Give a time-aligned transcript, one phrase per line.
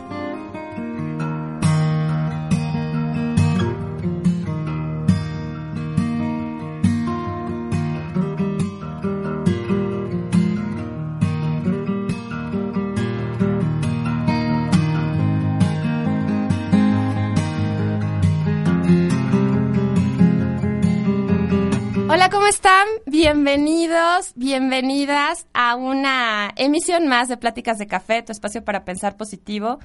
[23.18, 29.78] Bienvenidos, bienvenidas a una emisión más de Pláticas de Café, tu espacio para pensar positivo.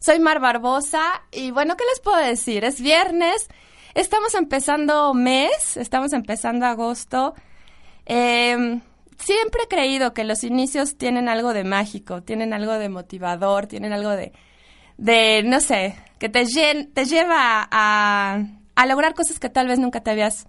[0.00, 1.00] Soy Mar Barbosa
[1.32, 2.62] y bueno, ¿qué les puedo decir?
[2.62, 3.48] Es viernes,
[3.94, 7.32] estamos empezando mes, estamos empezando agosto.
[8.04, 8.82] Eh,
[9.16, 13.94] siempre he creído que los inicios tienen algo de mágico, tienen algo de motivador, tienen
[13.94, 14.32] algo de,
[14.98, 16.44] de no sé, que te,
[16.92, 20.46] te lleva a, a lograr cosas que tal vez nunca te habías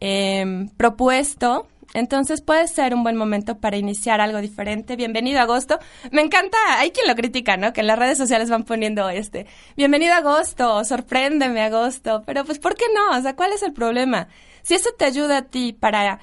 [0.00, 1.66] eh, propuesto.
[1.94, 4.94] Entonces puede ser un buen momento para iniciar algo diferente.
[4.96, 5.78] Bienvenido a agosto.
[6.12, 7.72] Me encanta, hay quien lo critica, ¿no?
[7.72, 12.22] Que en las redes sociales van poniendo este, bienvenido a agosto, sorpréndeme agosto.
[12.26, 13.16] Pero pues, ¿por qué no?
[13.16, 14.28] O sea, ¿cuál es el problema?
[14.62, 16.20] Si eso te ayuda a ti para,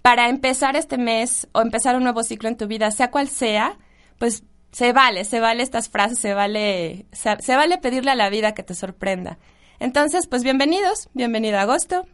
[0.00, 3.78] para empezar este mes o empezar un nuevo ciclo en tu vida, sea cual sea,
[4.18, 8.30] pues se vale, se vale estas frases, se vale, se, se vale pedirle a la
[8.30, 9.38] vida que te sorprenda.
[9.80, 12.06] Entonces, pues bienvenidos, bienvenido a agosto.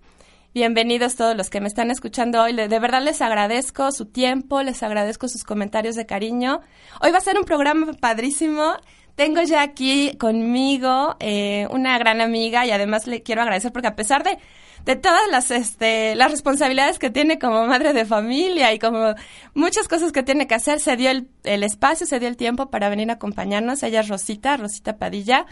[0.56, 2.54] Bienvenidos todos los que me están escuchando hoy.
[2.54, 6.62] De verdad les agradezco su tiempo, les agradezco sus comentarios de cariño.
[7.02, 8.72] Hoy va a ser un programa padrísimo.
[9.16, 13.96] Tengo ya aquí conmigo eh, una gran amiga y además le quiero agradecer porque a
[13.96, 14.38] pesar de,
[14.86, 19.14] de todas las, este, las responsabilidades que tiene como madre de familia y como
[19.52, 22.70] muchas cosas que tiene que hacer, se dio el, el espacio, se dio el tiempo
[22.70, 23.82] para venir a acompañarnos.
[23.82, 25.44] Ella es Rosita, Rosita Padilla,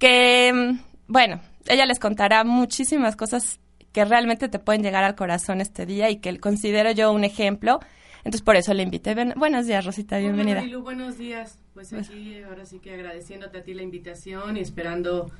[0.00, 0.74] que,
[1.06, 3.60] bueno, ella les contará muchísimas cosas
[3.92, 7.80] que realmente te pueden llegar al corazón este día y que considero yo un ejemplo.
[8.18, 9.14] Entonces por eso le invité.
[9.36, 10.58] buenos días, Rosita, bienvenida.
[10.58, 11.58] Hola, Marilu, buenos días.
[11.74, 15.30] Pues aquí ahora sí que agradeciéndote a ti la invitación y esperando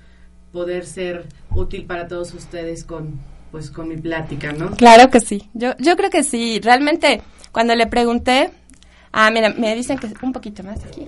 [0.52, 3.20] poder ser útil para todos ustedes con
[3.50, 4.70] pues con mi plática, ¿no?
[4.70, 5.48] Claro que sí.
[5.52, 6.58] Yo yo creo que sí.
[6.60, 8.50] Realmente cuando le pregunté,
[9.12, 11.06] ah, mira, me dicen que un poquito más aquí.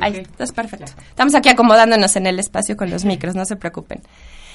[0.00, 0.46] Ahí, okay.
[0.54, 0.92] perfecto.
[1.08, 4.02] Estamos aquí acomodándonos en el espacio con los micros, no se preocupen.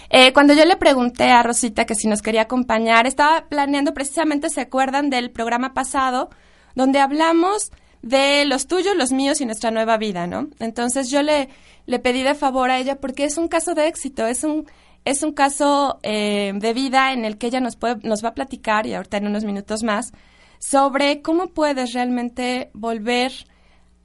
[0.09, 4.49] Eh, cuando yo le pregunté a Rosita que si nos quería acompañar, estaba planeando precisamente,
[4.49, 6.29] ¿se acuerdan del programa pasado?
[6.75, 7.71] Donde hablamos
[8.01, 10.49] de los tuyos, los míos y nuestra nueva vida, ¿no?
[10.59, 11.49] Entonces yo le,
[11.87, 14.67] le pedí de favor a ella porque es un caso de éxito, es un,
[15.05, 18.33] es un caso eh, de vida en el que ella nos, puede, nos va a
[18.35, 20.13] platicar, y ahorita en unos minutos más,
[20.59, 23.31] sobre cómo puedes realmente volver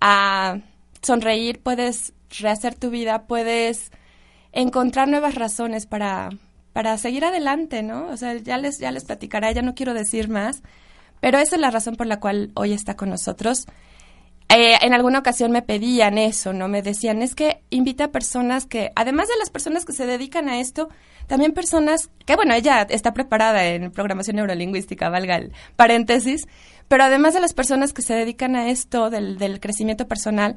[0.00, 0.58] a
[1.02, 3.90] sonreír, puedes rehacer tu vida, puedes
[4.52, 6.30] encontrar nuevas razones para,
[6.72, 8.06] para seguir adelante, ¿no?
[8.06, 10.62] O sea, ya les, ya les platicará, ya no quiero decir más,
[11.20, 13.66] pero esa es la razón por la cual hoy está con nosotros.
[14.48, 16.66] Eh, en alguna ocasión me pedían eso, ¿no?
[16.66, 20.48] Me decían, es que invita a personas que, además de las personas que se dedican
[20.48, 20.88] a esto,
[21.28, 26.48] también personas que, bueno, ella está preparada en programación neurolingüística, valga el paréntesis,
[26.88, 30.56] pero además de las personas que se dedican a esto del, del crecimiento personal,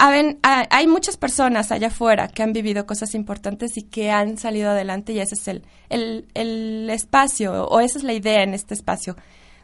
[0.00, 5.12] hay muchas personas allá afuera que han vivido cosas importantes y que han salido adelante
[5.12, 9.16] y ese es el, el, el, espacio o esa es la idea en este espacio,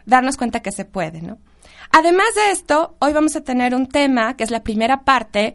[0.04, 1.38] darnos cuenta que se puede, ¿no?
[1.90, 5.54] Además de esto, hoy vamos a tener un tema que es la primera parte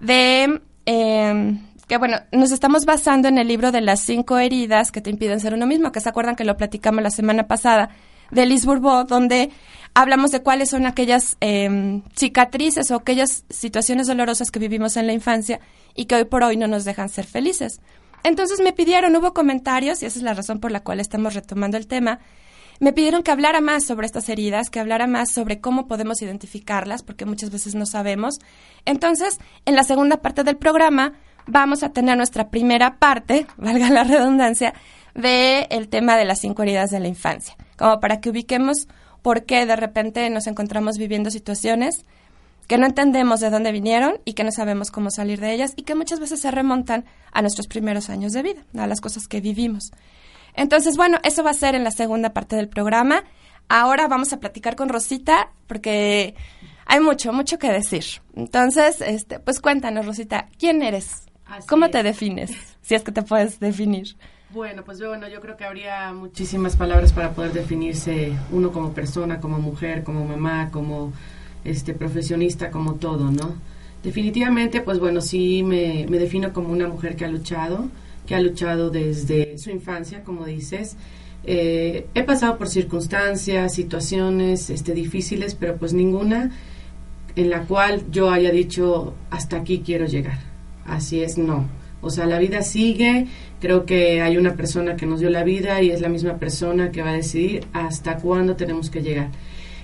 [0.00, 0.60] de...
[0.86, 1.58] Eh,
[1.90, 5.40] que bueno, nos estamos basando en el libro de las cinco heridas que te impiden
[5.40, 7.90] ser uno mismo, que se acuerdan que lo platicamos la semana pasada,
[8.30, 8.64] de Liz
[9.08, 9.50] donde
[9.94, 15.12] hablamos de cuáles son aquellas eh, cicatrices o aquellas situaciones dolorosas que vivimos en la
[15.12, 15.60] infancia
[15.94, 17.80] y que hoy por hoy no nos dejan ser felices.
[18.22, 21.76] Entonces me pidieron, hubo comentarios, y esa es la razón por la cual estamos retomando
[21.76, 22.20] el tema,
[22.78, 27.02] me pidieron que hablara más sobre estas heridas, que hablara más sobre cómo podemos identificarlas,
[27.02, 28.38] porque muchas veces no sabemos.
[28.86, 31.12] Entonces, en la segunda parte del programa
[31.46, 34.74] vamos a tener nuestra primera parte, valga la redundancia,
[35.14, 38.86] del el tema de las cinco heridas de la infancia, como para que ubiquemos
[39.22, 42.04] por qué de repente nos encontramos viviendo situaciones
[42.70, 45.82] que no entendemos de dónde vinieron y que no sabemos cómo salir de ellas y
[45.82, 49.40] que muchas veces se remontan a nuestros primeros años de vida, a las cosas que
[49.40, 49.90] vivimos.
[50.54, 53.24] Entonces, bueno, eso va a ser en la segunda parte del programa.
[53.68, 56.36] Ahora vamos a platicar con Rosita porque
[56.86, 58.04] hay mucho, mucho que decir.
[58.36, 61.24] Entonces, este, pues cuéntanos, Rosita, ¿quién eres?
[61.46, 61.90] Así ¿Cómo es.
[61.90, 62.52] te defines?
[62.82, 64.16] Si es que te puedes definir.
[64.52, 69.40] Bueno, pues bueno, yo creo que habría muchísimas palabras para poder definirse uno como persona,
[69.40, 71.12] como mujer, como mamá, como
[71.64, 73.54] este profesionista, como todo, ¿no?
[74.02, 77.86] Definitivamente, pues bueno, sí me, me defino como una mujer que ha luchado,
[78.26, 80.96] que ha luchado desde su infancia, como dices.
[81.44, 86.50] Eh, he pasado por circunstancias, situaciones este, difíciles, pero pues ninguna
[87.36, 90.40] en la cual yo haya dicho hasta aquí quiero llegar.
[90.86, 91.79] Así es, no.
[92.02, 93.26] O sea, la vida sigue,
[93.60, 96.90] creo que hay una persona que nos dio la vida y es la misma persona
[96.90, 99.28] que va a decidir hasta cuándo tenemos que llegar.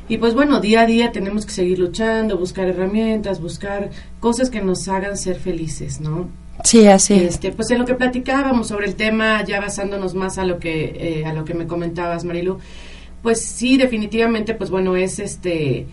[0.09, 3.91] Y pues bueno, día a día tenemos que seguir luchando, buscar herramientas, buscar
[4.21, 6.29] cosas que nos hagan ser felices, ¿no?
[6.65, 10.45] Sí, así Este, pues en lo que platicábamos sobre el tema, ya basándonos más a
[10.45, 12.59] lo que eh, a lo que me comentabas, Marilu,
[13.23, 15.87] pues sí, definitivamente, pues bueno, es este,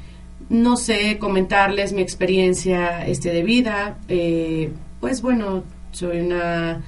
[0.50, 3.98] no sé, comentarles mi experiencia este de vida.
[4.08, 6.82] Eh, pues bueno, soy una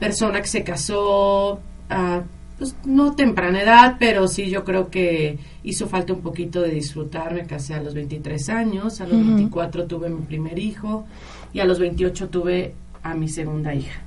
[0.00, 2.22] persona que se casó a
[2.58, 7.34] pues no temprana edad, pero sí yo creo que hizo falta un poquito de disfrutar.
[7.34, 11.06] Me casé a los 23 años, a los 24 tuve mi primer hijo
[11.52, 12.72] y a los 28 tuve
[13.02, 14.00] a mi segunda hija.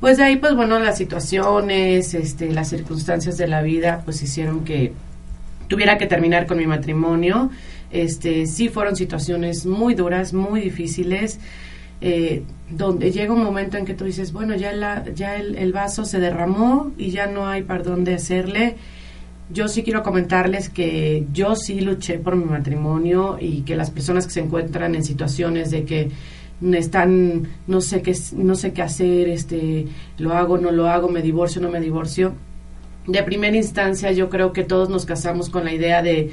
[0.00, 4.64] Pues de ahí, pues bueno, las situaciones, este, las circunstancias de la vida, pues hicieron
[4.64, 4.92] que
[5.68, 7.50] tuviera que terminar con mi matrimonio.
[7.92, 11.38] Este, sí fueron situaciones muy duras, muy difíciles.
[12.00, 16.04] Eh, donde llega un momento en que tú dices, bueno, ya, la, ya el, vaso
[16.04, 18.76] se derramó y ya no hay para dónde hacerle.
[19.52, 24.26] Yo sí quiero comentarles que yo sí luché por mi matrimonio y que las personas
[24.26, 26.10] que se encuentran en situaciones de que
[26.72, 29.86] están, no sé qué, no sé qué hacer, este,
[30.18, 32.34] lo hago, no lo hago, me divorcio, no me divorcio.
[33.06, 36.30] De primera instancia, yo creo que todos nos casamos con la idea de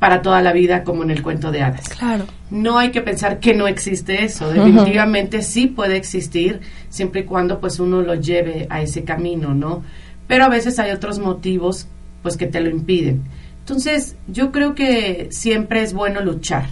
[0.00, 1.88] para toda la vida como en el cuento de hadas.
[1.90, 2.24] Claro.
[2.50, 7.60] No hay que pensar que no existe eso, definitivamente sí puede existir siempre y cuando
[7.60, 9.84] pues uno lo lleve a ese camino, ¿no?
[10.26, 11.86] Pero a veces hay otros motivos
[12.22, 13.22] pues que te lo impiden.
[13.60, 16.66] Entonces, yo creo que siempre es bueno luchar.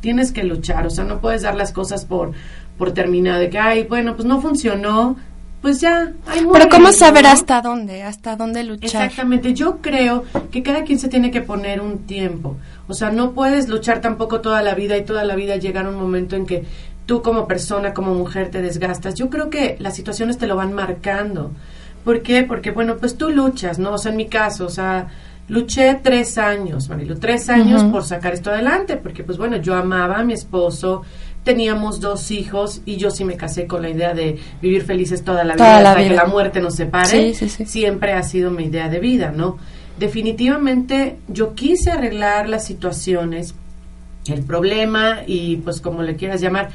[0.00, 2.32] Tienes que luchar, o sea, no puedes dar las cosas por
[2.76, 5.16] por terminado de que ay, bueno, pues no funcionó,
[5.64, 6.12] pues ya.
[6.52, 8.02] Pero ¿cómo saber hasta dónde?
[8.02, 8.84] ¿Hasta dónde luchar?
[9.06, 9.54] Exactamente.
[9.54, 12.56] Yo creo que cada quien se tiene que poner un tiempo.
[12.88, 15.90] O sea, no puedes luchar tampoco toda la vida y toda la vida llegar a
[15.90, 16.64] un momento en que
[17.06, 19.14] tú como persona, como mujer, te desgastas.
[19.14, 21.52] Yo creo que las situaciones te lo van marcando.
[22.04, 22.42] ¿Por qué?
[22.42, 23.94] Porque, bueno, pues tú luchas, ¿no?
[23.94, 25.08] O sea, en mi caso, o sea,
[25.48, 30.18] luché tres años, Marilu, tres años por sacar esto adelante, porque, pues bueno, yo amaba
[30.18, 31.02] a mi esposo,
[31.44, 35.44] teníamos dos hijos y yo sí me casé con la idea de vivir felices toda
[35.44, 37.34] la vida hasta que la muerte nos separe.
[37.34, 39.58] Siempre ha sido mi idea de vida, ¿no?
[39.98, 43.54] Definitivamente yo quise arreglar las situaciones,
[44.26, 46.70] el problema y pues como le quieras llamar,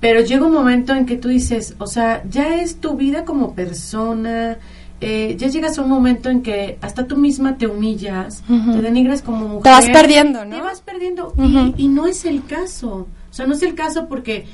[0.00, 3.54] pero llega un momento en que tú dices, o sea, ya es tu vida como
[3.54, 4.58] persona,
[5.00, 9.22] eh, ya llegas a un momento en que hasta tú misma te humillas, te denigras
[9.22, 9.62] como mujer.
[9.62, 10.56] Te vas perdiendo, ¿no?
[10.56, 13.08] Te vas perdiendo y, y no es el caso.
[13.30, 14.46] O sea, no es el caso porque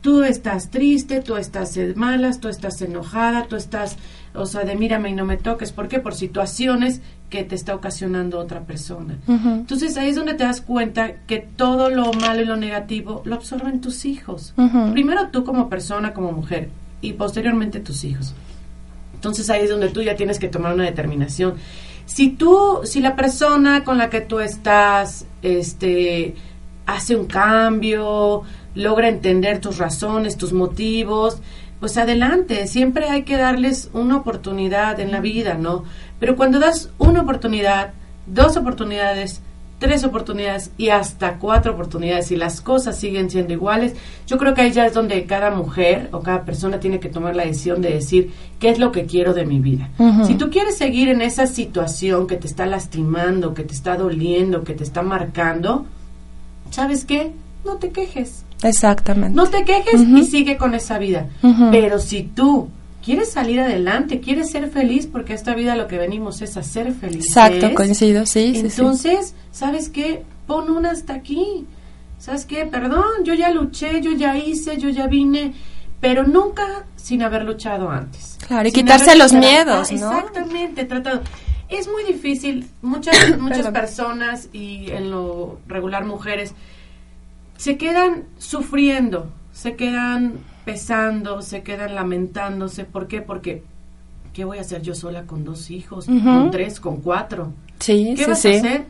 [0.00, 3.96] tú estás triste, tú estás malas, tú estás enojada, tú estás,
[4.34, 5.72] o sea, de mírame y no me toques.
[5.72, 5.98] ¿Por qué?
[5.98, 7.00] Por situaciones
[7.30, 9.18] que te está ocasionando otra persona.
[9.26, 13.34] Entonces ahí es donde te das cuenta que todo lo malo y lo negativo lo
[13.34, 14.54] absorben tus hijos.
[14.92, 16.68] Primero tú como persona, como mujer,
[17.00, 18.34] y posteriormente tus hijos.
[19.14, 21.54] Entonces ahí es donde tú ya tienes que tomar una determinación.
[22.04, 26.36] Si tú, si la persona con la que tú estás, este,
[26.86, 28.42] hace un cambio,
[28.76, 31.42] logra entender tus razones, tus motivos,
[31.80, 35.84] pues adelante, siempre hay que darles una oportunidad en la vida, ¿no?
[36.18, 37.92] Pero cuando das una oportunidad,
[38.26, 39.40] dos oportunidades,
[39.78, 43.94] tres oportunidades y hasta cuatro oportunidades y las cosas siguen siendo iguales,
[44.26, 47.36] yo creo que ahí ya es donde cada mujer o cada persona tiene que tomar
[47.36, 49.90] la decisión de decir qué es lo que quiero de mi vida.
[50.26, 54.64] Si tú quieres seguir en esa situación que te está lastimando, que te está doliendo,
[54.64, 55.86] que te está marcando,
[56.70, 57.32] ¿sabes qué?
[57.64, 58.44] No te quejes.
[58.62, 59.34] Exactamente.
[59.36, 61.26] No te quejes y sigue con esa vida.
[61.70, 62.68] Pero si tú
[63.06, 66.92] quieres salir adelante, quieres ser feliz, porque esta vida lo que venimos es a ser
[66.92, 67.28] felices.
[67.28, 70.24] Exacto, coincido, sí, Entonces, ¿sabes qué?
[70.48, 71.66] Pon una hasta aquí.
[72.18, 72.66] ¿Sabes qué?
[72.66, 75.54] Perdón, yo ya luché, yo ya hice, yo ya vine,
[76.00, 78.38] pero nunca sin haber luchado antes.
[78.44, 80.10] Claro, y quitarse los miedos, ¿no?
[80.12, 81.20] Exactamente, tratado.
[81.68, 82.66] Es muy difícil.
[82.82, 86.54] Muchas, muchas personas y en lo regular mujeres
[87.56, 92.84] se quedan sufriendo, se quedan pesando, se quedan lamentándose.
[92.84, 93.22] ¿Por qué?
[93.22, 93.62] Porque
[94.34, 97.52] ¿qué voy a hacer yo sola con dos hijos, con tres, con cuatro?
[97.78, 98.84] Sí, ¿Qué vas a hacer?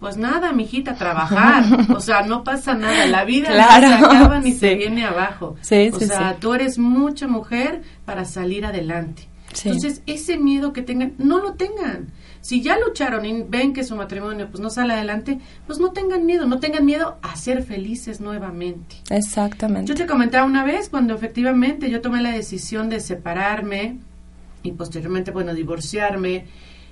[0.00, 1.62] Pues nada, mijita, trabajar.
[1.94, 3.06] o sea, no pasa nada.
[3.06, 3.90] La vida claro.
[3.90, 5.56] no se acaba ni se viene abajo.
[5.60, 9.28] o sea, tú eres mucha mujer para salir adelante.
[9.64, 12.08] Entonces, ese miedo que tengan, no lo tengan.
[12.40, 16.24] Si ya lucharon y ven que su matrimonio pues no sale adelante, pues no tengan
[16.24, 18.96] miedo, no tengan miedo a ser felices nuevamente.
[19.10, 19.88] Exactamente.
[19.88, 23.98] Yo te comentaba una vez cuando efectivamente yo tomé la decisión de separarme
[24.62, 26.46] y posteriormente, bueno, divorciarme,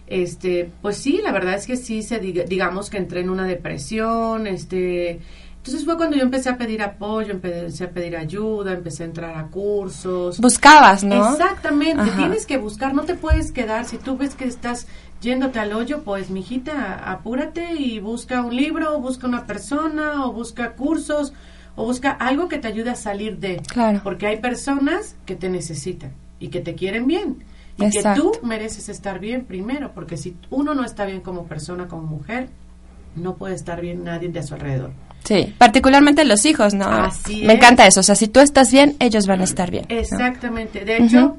[0.06, 4.46] este, pues sí, la verdad es que sí se digamos que entré en una depresión,
[4.46, 5.20] este,
[5.58, 9.36] entonces fue cuando yo empecé a pedir apoyo, empecé a pedir ayuda, empecé a entrar
[9.36, 10.40] a cursos.
[10.40, 11.32] Buscabas, ¿no?
[11.32, 14.86] Exactamente, tienes que buscar, no te puedes quedar, si tú ves que estás
[15.20, 20.32] yéndote al hoyo, pues mijita, apúrate y busca un libro, o busca una persona, o
[20.32, 21.32] busca cursos,
[21.76, 23.56] o busca algo que te ayude a salir de.
[23.68, 24.00] Claro.
[24.02, 27.44] Porque hay personas que te necesitan y que te quieren bien.
[27.76, 31.86] Y que tú mereces estar bien primero, porque si uno no está bien como persona,
[31.86, 32.48] como mujer,
[33.14, 34.90] no puede estar bien nadie de a su alrededor.
[35.24, 36.86] Sí, particularmente los hijos, ¿no?
[36.86, 39.84] Así Me encanta eso, o sea, si tú estás bien, ellos van a estar bien.
[39.88, 41.36] Exactamente, de hecho,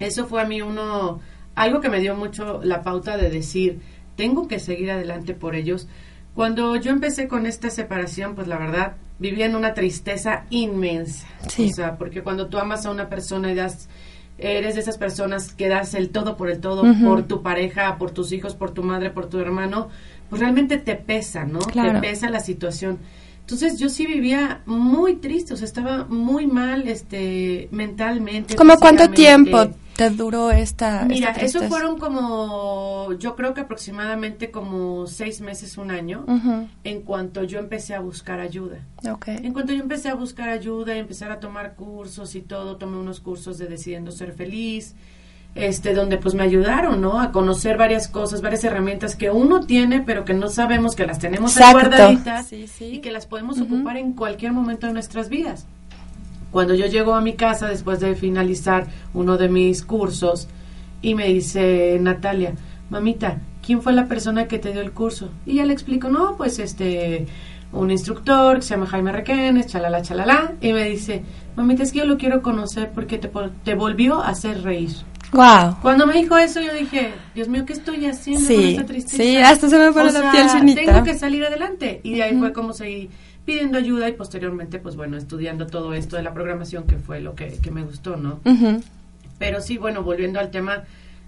[0.00, 1.20] eso fue a mí uno
[1.60, 3.80] algo que me dio mucho la pauta de decir,
[4.16, 5.88] tengo que seguir adelante por ellos.
[6.34, 11.26] Cuando yo empecé con esta separación, pues la verdad, vivía en una tristeza inmensa.
[11.48, 11.68] Sí.
[11.70, 13.90] O sea, porque cuando tú amas a una persona y das,
[14.38, 18.10] eres de esas personas que das el todo por el todo, por tu pareja, por
[18.10, 19.90] tus hijos, por tu madre, por tu hermano,
[20.30, 21.58] pues realmente te pesa, ¿no?
[21.58, 22.98] Te pesa la situación.
[23.40, 28.54] Entonces yo sí vivía muy triste, o sea, estaba muy mal este mentalmente.
[28.54, 29.68] ¿Cómo cuánto tiempo
[30.00, 35.90] te duró esta Mira, eso fueron como, yo creo que aproximadamente como seis meses, un
[35.90, 36.24] año,
[36.84, 38.78] en cuanto yo empecé a buscar ayuda.
[39.06, 39.36] Okay.
[39.42, 42.96] En cuanto yo empecé a buscar ayuda y empezar a tomar cursos y todo, tomé
[42.96, 44.94] unos cursos de Decidiendo Ser Feliz,
[45.54, 47.20] este donde pues me ayudaron, ¿no?
[47.20, 51.18] A conocer varias cosas, varias herramientas que uno tiene, pero que no sabemos que las
[51.18, 55.66] tenemos guardaditas y que las podemos ocupar en cualquier momento de nuestras vidas.
[56.50, 60.48] Cuando yo llego a mi casa después de finalizar uno de mis cursos
[61.02, 62.54] y me dice Natalia,
[62.90, 65.30] mamita, ¿quién fue la persona que te dio el curso?
[65.46, 67.26] Y ya le explico, no, pues este,
[67.72, 71.22] un instructor que se llama Jaime Requenes, chalala, chalala, y me dice,
[71.56, 73.30] mamita, es que yo lo quiero conocer porque te,
[73.64, 74.90] te volvió a hacer reír.
[75.32, 75.76] Wow.
[75.80, 79.22] Cuando me dijo eso, yo dije, Dios mío, ¿qué estoy haciendo con esta tristeza?
[79.22, 80.80] Sí, hasta se me pone la piel chinita.
[80.84, 82.00] Tengo que salir adelante.
[82.02, 83.10] Y de ahí fue como seguí
[83.44, 87.34] pidiendo ayuda y posteriormente, pues bueno, estudiando todo esto de la programación, que fue lo
[87.34, 88.40] que, me gustó, ¿no?
[89.38, 90.84] Pero sí, bueno, volviendo al tema,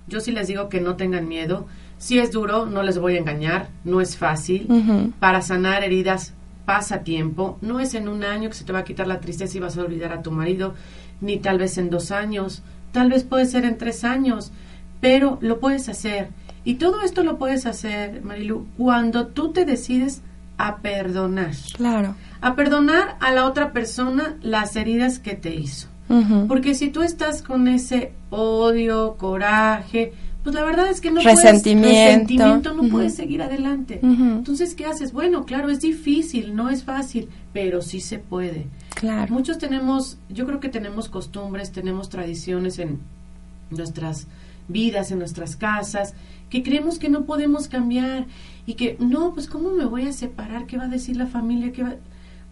[0.06, 1.66] yo sí les digo que no tengan miedo.
[1.98, 5.12] Si es duro, no les voy a engañar, no es fácil.
[5.18, 8.84] Para sanar heridas pasa tiempo, no es en un año que se te va a
[8.84, 10.74] quitar la tristeza y vas a olvidar a tu marido,
[11.20, 14.52] ni tal vez en dos años, tal vez puede ser en tres años,
[15.00, 16.28] pero lo puedes hacer.
[16.64, 20.22] Y todo esto lo puedes hacer, Marilu, cuando tú te decides
[20.62, 21.54] a perdonar.
[21.74, 22.14] Claro.
[22.40, 25.88] A perdonar a la otra persona las heridas que te hizo.
[26.46, 31.88] Porque si tú estás con ese odio, coraje, pues la verdad es que no resentimiento,
[31.88, 33.98] puedes, resentimiento no puedes seguir adelante.
[34.02, 35.12] Entonces, ¿qué haces?
[35.12, 38.66] Bueno, claro, es difícil, no es fácil, pero sí se puede.
[38.94, 39.32] Claro.
[39.32, 43.00] Muchos tenemos, yo creo que tenemos costumbres, tenemos tradiciones en
[43.70, 44.26] nuestras
[44.68, 46.14] vidas, en nuestras casas,
[46.50, 48.26] que creemos que no podemos cambiar
[48.66, 50.66] y que, no, pues ¿cómo me voy a separar?
[50.66, 51.72] ¿Qué va a decir la familia?
[51.72, 51.96] ¿Qué va?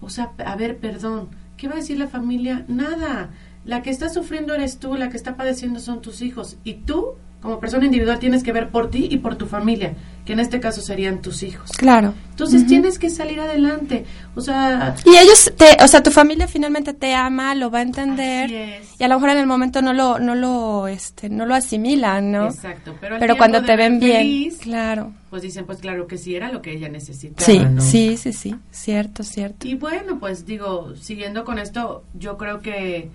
[0.00, 2.64] O sea, a ver, perdón, ¿qué va a decir la familia?
[2.69, 3.31] Nada.
[3.64, 6.57] La que está sufriendo eres tú, la que está padeciendo son tus hijos.
[6.64, 9.94] Y tú, como persona individual, tienes que ver por ti y por tu familia,
[10.26, 11.70] que en este caso serían tus hijos.
[11.73, 12.12] Claro.
[12.30, 14.04] Entonces tienes que salir adelante.
[14.35, 14.94] O sea...
[15.06, 18.82] Y ellos, te, o sea, tu familia finalmente te ama, lo va a entender.
[18.99, 22.30] Y a lo mejor en el momento no lo, no lo, este, no lo asimilan,
[22.30, 22.49] ¿no?
[22.49, 22.94] Exacto.
[23.00, 25.12] Pero, pero cuando te ven bien, claro.
[25.30, 27.47] Pues dicen, pues claro que sí era lo que ella necesitaba.
[27.47, 28.54] Sí, sí, sí, sí.
[28.70, 29.66] Cierto, cierto.
[29.66, 33.09] Y bueno, pues digo, siguiendo con esto, yo creo que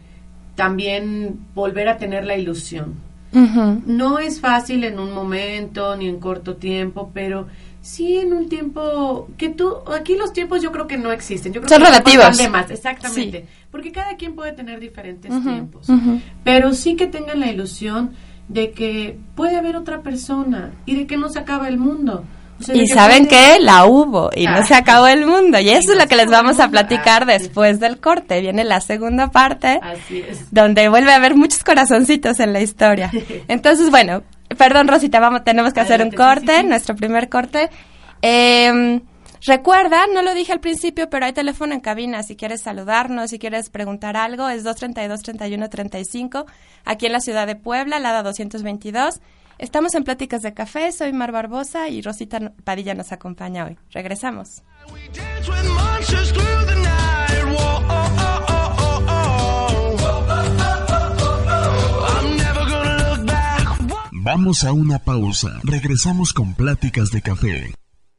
[0.56, 3.05] también volver a tener la ilusión.
[3.86, 7.48] No es fácil en un momento ni en corto tiempo, pero
[7.82, 11.54] sí en un tiempo que tú, aquí los tiempos yo creo que no existen.
[11.54, 12.50] Yo creo Son que relativos.
[12.50, 13.46] Más, exactamente.
[13.70, 15.88] Porque cada quien puede tener diferentes tiempos.
[16.44, 18.12] Pero sí que tengan la ilusión
[18.48, 22.24] de que puede haber otra persona y de que no se acaba el mundo
[22.74, 24.80] y saben que la hubo y no se ah.
[24.80, 25.60] acabó el mundo.
[25.60, 28.42] Y eso es lo que les vamos a platicar después del corte.
[28.42, 29.80] Viene la segunda parte,
[30.52, 33.12] donde vuelve a haber muchos corazoncitos en la historia.
[33.48, 34.24] Entonces, bueno,
[34.58, 37.70] perdón Rosita, vamos, tenemos que hacer un corte, nuestro primer corte.
[38.22, 39.02] Eh,
[39.48, 42.24] Recuerda, no lo dije al principio, pero hay teléfono en cabina.
[42.24, 46.46] Si quieres saludarnos, si quieres preguntar algo, es 232-3135,
[46.84, 49.20] aquí en la ciudad de Puebla, Lada 222.
[49.58, 53.78] Estamos en Pláticas de Café, soy Mar Barbosa y Rosita Padilla nos acompaña hoy.
[53.92, 54.64] Regresamos.
[64.12, 65.60] Vamos a una pausa.
[65.64, 67.85] Regresamos con Pláticas de Café.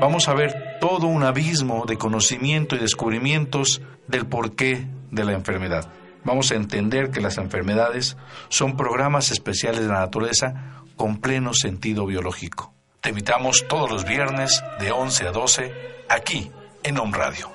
[0.00, 5.90] Vamos a ver todo un abismo de conocimiento y descubrimientos del porqué de la enfermedad.
[6.24, 8.16] Vamos a entender que las enfermedades
[8.48, 12.72] son programas especiales de la naturaleza con pleno sentido biológico.
[13.00, 15.72] Te invitamos todos los viernes de 11 a 12
[16.08, 16.50] aquí
[16.82, 17.54] en Home Radio.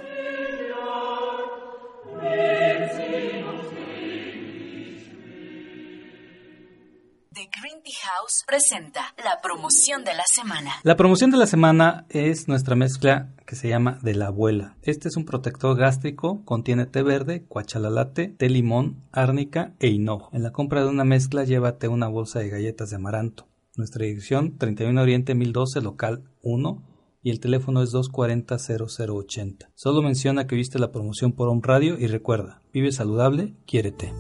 [7.92, 10.72] House presenta la promoción de la semana.
[10.84, 14.76] La promoción de la semana es nuestra mezcla que se llama de la abuela.
[14.84, 20.30] Este es un protector gástrico, contiene té verde, cuachalalate, té limón, árnica e hinojo.
[20.34, 23.48] En la compra de una mezcla llévate una bolsa de galletas de amaranto.
[23.76, 26.84] Nuestra dirección 31 Oriente 1012 local 1
[27.22, 29.70] y el teléfono es 240-0080.
[29.76, 34.14] Solo menciona que viste la promoción por un radio y recuerda, vive saludable, quiérete.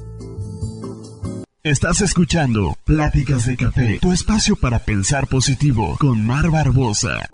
[1.61, 7.27] Estás escuchando Pláticas de Café, tu espacio para pensar positivo con Mar Barbosa.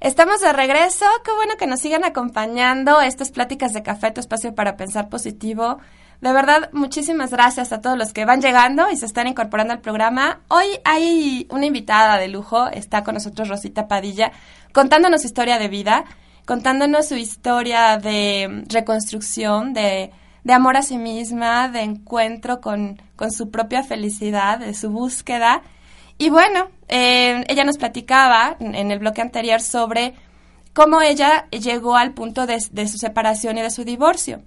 [0.00, 3.00] Estamos de regreso, qué bueno que nos sigan acompañando.
[3.00, 5.78] Estas pláticas de café, tu espacio para pensar positivo.
[6.22, 9.80] De verdad, muchísimas gracias a todos los que van llegando y se están incorporando al
[9.80, 10.38] programa.
[10.46, 14.30] Hoy hay una invitada de lujo, está con nosotros Rosita Padilla,
[14.72, 16.04] contándonos su historia de vida,
[16.46, 20.12] contándonos su historia de reconstrucción, de,
[20.44, 25.62] de amor a sí misma, de encuentro con, con, su propia felicidad, de su búsqueda.
[26.18, 30.14] Y bueno, eh, ella nos platicaba en el bloque anterior sobre
[30.72, 34.40] cómo ella llegó al punto de, de su separación y de su divorcio.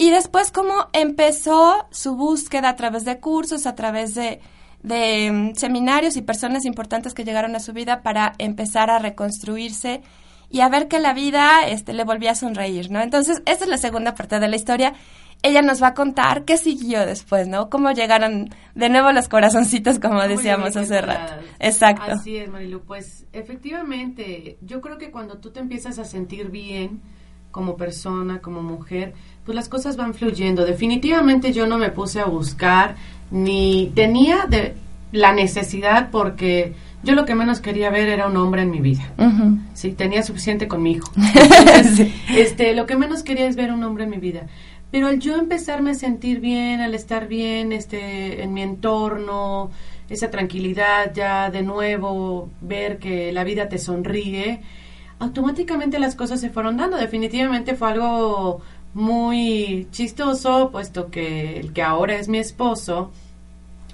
[0.00, 4.40] Y después cómo empezó su búsqueda a través de cursos, a través de,
[4.82, 10.00] de mm, seminarios y personas importantes que llegaron a su vida para empezar a reconstruirse
[10.48, 13.02] y a ver que la vida este, le volvía a sonreír, ¿no?
[13.02, 14.94] Entonces, esta es la segunda parte de la historia.
[15.42, 17.68] Ella nos va a contar qué siguió después, ¿no?
[17.68, 21.34] Cómo llegaron de nuevo los corazoncitos, como decíamos hace rato.
[21.58, 22.12] Exacto.
[22.12, 22.80] Así es, Marilu.
[22.86, 27.02] Pues efectivamente, yo creo que cuando tú te empiezas a sentir bien
[27.50, 30.64] como persona, como mujer, pues las cosas van fluyendo.
[30.64, 32.96] Definitivamente yo no me puse a buscar
[33.30, 34.74] ni tenía de
[35.12, 39.12] la necesidad porque yo lo que menos quería ver era un hombre en mi vida.
[39.74, 41.10] Sí, tenía suficiente con mi hijo.
[42.36, 44.46] Este, lo que menos quería es ver un hombre en mi vida.
[44.90, 49.70] Pero al yo empezarme a sentir bien, al estar bien este en mi entorno,
[50.08, 54.60] esa tranquilidad ya de nuevo, ver que la vida te sonríe,
[55.20, 56.96] automáticamente las cosas se fueron dando.
[56.96, 58.60] Definitivamente fue algo
[58.92, 63.12] muy chistoso, puesto que el que ahora es mi esposo,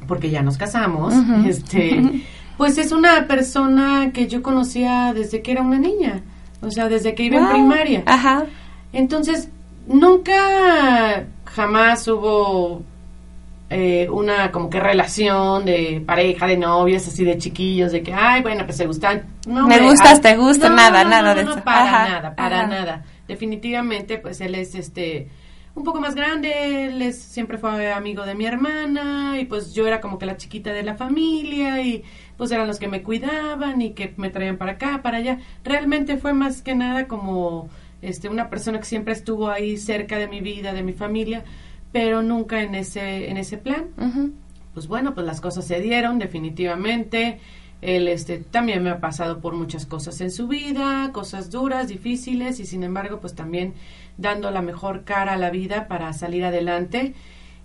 [0.08, 1.12] porque ya nos casamos,
[1.46, 2.24] este,
[2.56, 6.22] pues es una persona que yo conocía desde que era una niña,
[6.62, 8.02] o sea, desde que iba en primaria.
[8.06, 8.46] Ajá.
[8.92, 9.50] Entonces,
[9.86, 12.82] nunca, jamás hubo
[13.70, 18.42] eh, una como que relación de pareja, de novios, así de chiquillos, de que, ay,
[18.42, 19.24] bueno, pues se gustan.
[19.46, 21.62] No, me gustas, te gusta, nada, nada de eso.
[21.64, 25.28] para nada, para nada definitivamente pues él es este
[25.74, 29.86] un poco más grande, él es, siempre fue amigo de mi hermana y pues yo
[29.86, 32.02] era como que la chiquita de la familia y
[32.38, 35.38] pues eran los que me cuidaban y que me traían para acá, para allá.
[35.64, 37.68] Realmente fue más que nada como
[38.00, 41.44] este una persona que siempre estuvo ahí cerca de mi vida, de mi familia,
[41.96, 43.86] pero nunca en ese en ese plan.
[44.74, 47.40] Pues bueno, pues las cosas se dieron definitivamente.
[47.80, 52.60] Él este, también me ha pasado por muchas cosas en su vida, cosas duras, difíciles,
[52.60, 53.72] y sin embargo, pues también
[54.18, 57.14] dando la mejor cara a la vida para salir adelante.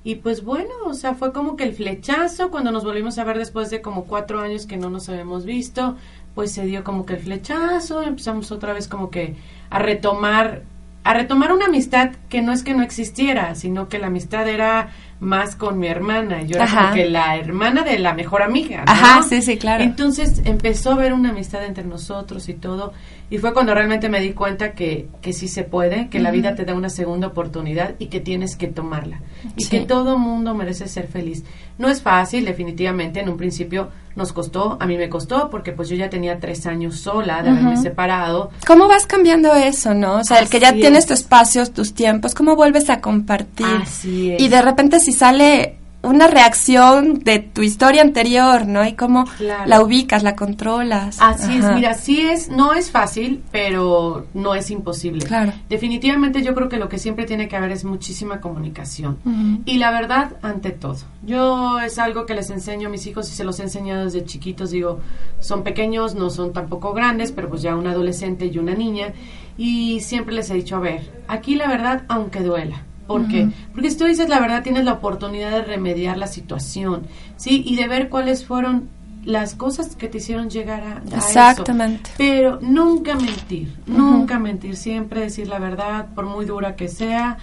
[0.05, 3.37] Y pues bueno, o sea, fue como que el flechazo, cuando nos volvimos a ver
[3.37, 5.97] después de como cuatro años que no nos habíamos visto,
[6.35, 9.35] pues se dio como que el flechazo, empezamos otra vez como que
[9.69, 10.63] a retomar,
[11.03, 14.89] a retomar una amistad que no es que no existiera, sino que la amistad era
[15.21, 16.41] más con mi hermana.
[16.41, 16.81] Yo era Ajá.
[16.81, 18.83] como que la hermana de la mejor amiga.
[18.85, 18.91] ¿no?
[18.91, 19.83] Ajá, sí, sí, claro.
[19.83, 22.91] Entonces empezó a haber una amistad entre nosotros y todo.
[23.29, 26.53] Y fue cuando realmente me di cuenta que, que sí se puede, que la vida
[26.53, 29.21] te da una segunda oportunidad y que tienes que tomarla.
[29.55, 29.69] Y Sí.
[29.69, 31.45] que todo mundo merece ser feliz.
[31.77, 33.21] No es fácil, definitivamente.
[33.21, 36.67] En un principio nos costó, a mí me costó, porque pues yo ya tenía tres
[36.67, 38.49] años sola de haberme separado.
[38.67, 40.15] ¿Cómo vas cambiando eso, no?
[40.17, 41.07] O sea, el que ya Así tienes es.
[41.07, 43.65] tu espacio, tus tiempos, ¿cómo vuelves a compartir?
[43.81, 44.41] Así es.
[44.41, 48.83] Y de repente si sale una reacción de tu historia anterior, ¿no?
[48.83, 49.65] Y cómo Claro.
[49.69, 51.17] la ubicas, la controlas.
[51.21, 51.69] Así Ajá.
[51.69, 55.23] es, mira, sí es, no es fácil, pero no es imposible.
[55.27, 55.53] Claro.
[55.69, 59.19] Definitivamente yo creo que lo que siempre tiene que haber es muchísima comunicación.
[59.23, 59.61] Ujú.
[59.65, 60.97] Y la verdad, ante todo.
[61.23, 64.25] Yo es algo que les enseño a mis hijos y se los he enseñado desde
[64.25, 64.71] chiquitos.
[64.71, 65.01] Digo,
[65.39, 69.13] son pequeños, no son tampoco grandes, pero pues ya un adolescente y una niña.
[69.55, 72.85] Y siempre les he dicho, a ver, aquí la verdad, aunque duela.
[73.07, 73.49] ¿Por qué?
[73.73, 77.03] Porque si tú dices la verdad, tienes la oportunidad de remediar la situación,
[77.35, 77.63] ¿sí?
[77.65, 78.89] Y de ver cuáles fueron
[79.25, 81.27] las cosas que te hicieron llegar a, a eso.
[81.27, 82.11] Exactamente.
[82.17, 87.37] Pero nunca mentir, nunca mentir, siempre decir la verdad, por muy dura que sea,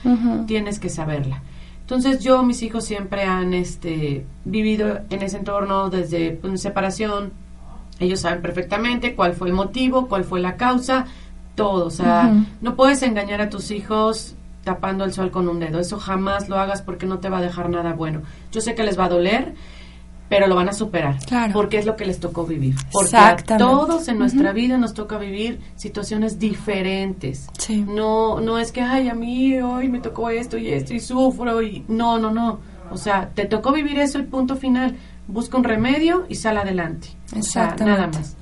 [0.47, 1.42] tienes que saberla.
[1.88, 7.33] Entonces yo, mis hijos siempre han este, vivido en ese entorno desde pues, separación.
[7.99, 11.07] Ellos saben perfectamente cuál fue el motivo, cuál fue la causa,
[11.55, 11.87] todo.
[11.87, 14.35] O sea, no puedes engañar a tus hijos
[14.68, 15.81] tapando el sol con un dedo.
[15.81, 18.20] Eso jamás lo hagas porque no te va a dejar nada bueno.
[18.52, 19.54] Yo sé que les va a doler,
[20.28, 21.16] pero lo van a superar.
[21.24, 21.54] Claro.
[21.54, 22.74] Porque es lo que les tocó vivir.
[22.92, 23.64] Porque a Exactamente.
[23.64, 27.48] todos en nuestra vida nos toca vivir situaciones diferentes.
[27.57, 27.83] Sí.
[27.88, 31.62] No, no es que, ay, a mí hoy me tocó esto y esto y sufro
[31.62, 32.61] y no, no, no.
[32.90, 34.96] O sea, te tocó vivir eso, el punto final.
[35.28, 37.09] Busca un remedio y sal adelante.
[37.28, 37.85] O sea, Exactamente.
[37.85, 38.37] nada más.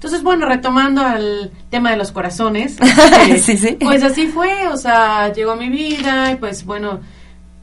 [0.00, 2.78] Entonces, bueno, retomando al tema de los corazones.
[3.28, 3.76] eh, Sí, sí.
[3.78, 7.00] Pues así fue, o sea, llegó a mi vida y pues bueno,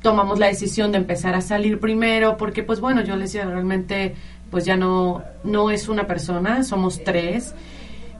[0.03, 4.13] tomamos la decisión de empezar a salir primero porque pues bueno, yo le decía realmente
[4.51, 7.55] pues ya no no es una persona, somos tres.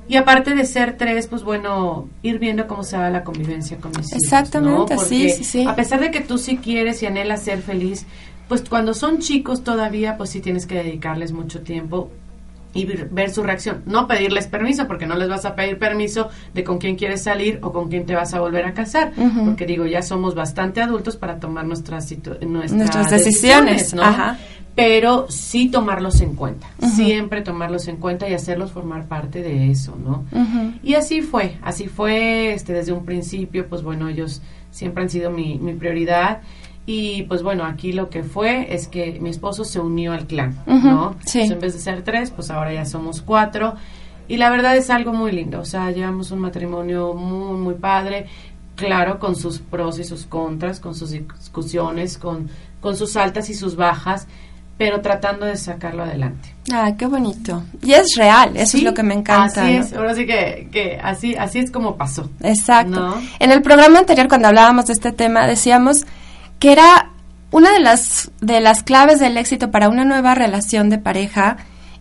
[0.07, 3.91] Y aparte de ser tres, pues bueno, ir viendo cómo se va la convivencia con
[3.91, 4.99] mis hijos, Exactamente, ¿no?
[4.99, 5.67] sí, sí, sí.
[5.67, 8.07] A pesar de que tú sí quieres y anhelas ser feliz,
[8.47, 12.09] pues cuando son chicos todavía, pues sí tienes que dedicarles mucho tiempo
[12.73, 13.81] y ver, su reacción.
[13.85, 17.59] No pedirles permiso, porque no les vas a pedir permiso de con quién quieres salir
[17.63, 19.13] o con quién te vas a volver a casar.
[19.45, 24.03] Porque digo, ya somos bastante adultos para tomar nuestras, nuestras, Nuestras decisiones, ¿no?
[24.03, 24.37] ajá.
[24.75, 26.67] Pero sí tomarlos en cuenta.
[26.95, 30.25] Siempre tomarlos en cuenta y hacerlos formar parte de eso, ¿no?
[30.83, 35.31] Y así fue, así fue este, desde un principio, pues bueno, ellos siempre han sido
[35.31, 36.41] mi, mi prioridad.
[36.89, 40.57] Y pues bueno, aquí lo que fue es que mi esposo se unió al clan,
[40.65, 41.17] ¿no?
[41.25, 41.41] sí.
[41.41, 43.75] Entonces, en vez de ser tres, pues ahora ya somos cuatro.
[44.29, 48.27] Y la verdad es algo muy lindo, o sea, llevamos un matrimonio muy, muy padre,
[48.77, 53.53] claro, con sus pros y sus contras, con sus discusiones, con, con sus altas y
[53.53, 54.25] sus bajas,
[54.77, 56.53] pero tratando de sacarlo adelante.
[56.71, 57.63] Ah, qué bonito.
[57.81, 59.63] Y es real, eso Sí, es lo que me encanta.
[59.63, 59.83] Así ¿no?
[59.83, 62.29] es, ahora sí que, que así, así es como pasó.
[62.41, 62.99] Exacto.
[62.99, 63.15] ¿No?
[63.39, 66.05] En el programa anterior, cuando hablábamos de este tema, decíamos
[66.59, 67.11] que era
[67.51, 71.57] una de las, de las claves del éxito para una nueva relación de pareja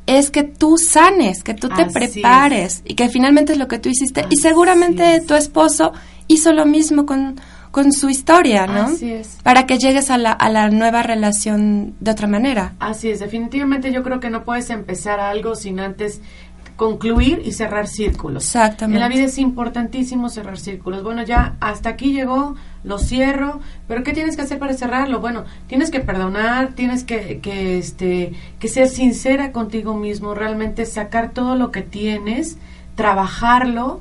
[0.07, 3.79] es que tú sanes, que tú te Así prepares y que finalmente es lo que
[3.79, 4.25] tú hiciste.
[4.31, 5.27] y seguramente es.
[5.27, 5.93] tu esposo
[6.29, 7.41] hizo lo mismo con,
[7.73, 8.83] con su historia, ¿no?
[8.85, 9.39] Así es.
[9.43, 12.75] Para que llegues a la, a la nueva relación de otra manera.
[12.79, 16.21] Así es, definitivamente yo creo que no puedes empezar algo sin antes
[16.77, 18.45] concluir y cerrar círculos.
[18.45, 18.97] Exactamente.
[18.97, 21.03] En la vida es importantísimo cerrar círculos.
[21.03, 25.21] Bueno, ya hasta aquí llegó, lo cierro, pero ¿qué tienes que hacer para cerrarlo?
[25.21, 31.31] Bueno, tienes que perdonar, tienes que, que, este, que ser sincera contigo mismo, realmente sacar
[31.31, 32.59] todo lo que tienes,
[32.95, 34.01] trabajarlo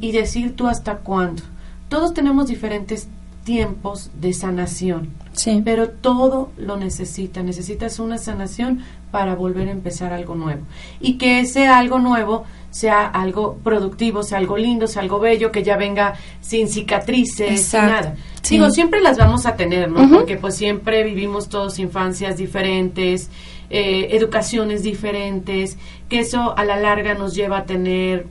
[0.00, 1.42] y decir tú hasta cuándo.
[1.88, 3.08] Todos tenemos diferentes
[3.44, 5.10] tiempos de sanación.
[5.32, 5.62] Sí.
[5.64, 7.42] Pero todo lo necesita.
[7.42, 8.80] Necesitas una sanación
[9.10, 10.62] para volver a empezar algo nuevo.
[11.00, 15.62] Y que ese algo nuevo sea algo productivo, sea algo lindo, sea algo bello, que
[15.62, 18.16] ya venga sin cicatrices, sin nada.
[18.42, 18.56] Sí.
[18.56, 20.10] Digo, siempre las vamos a tener, ¿no?
[20.10, 23.30] Porque pues siempre vivimos todos infancias diferentes,
[23.70, 25.78] eh, educaciones diferentes,
[26.08, 28.26] que eso a la larga nos lleva a tener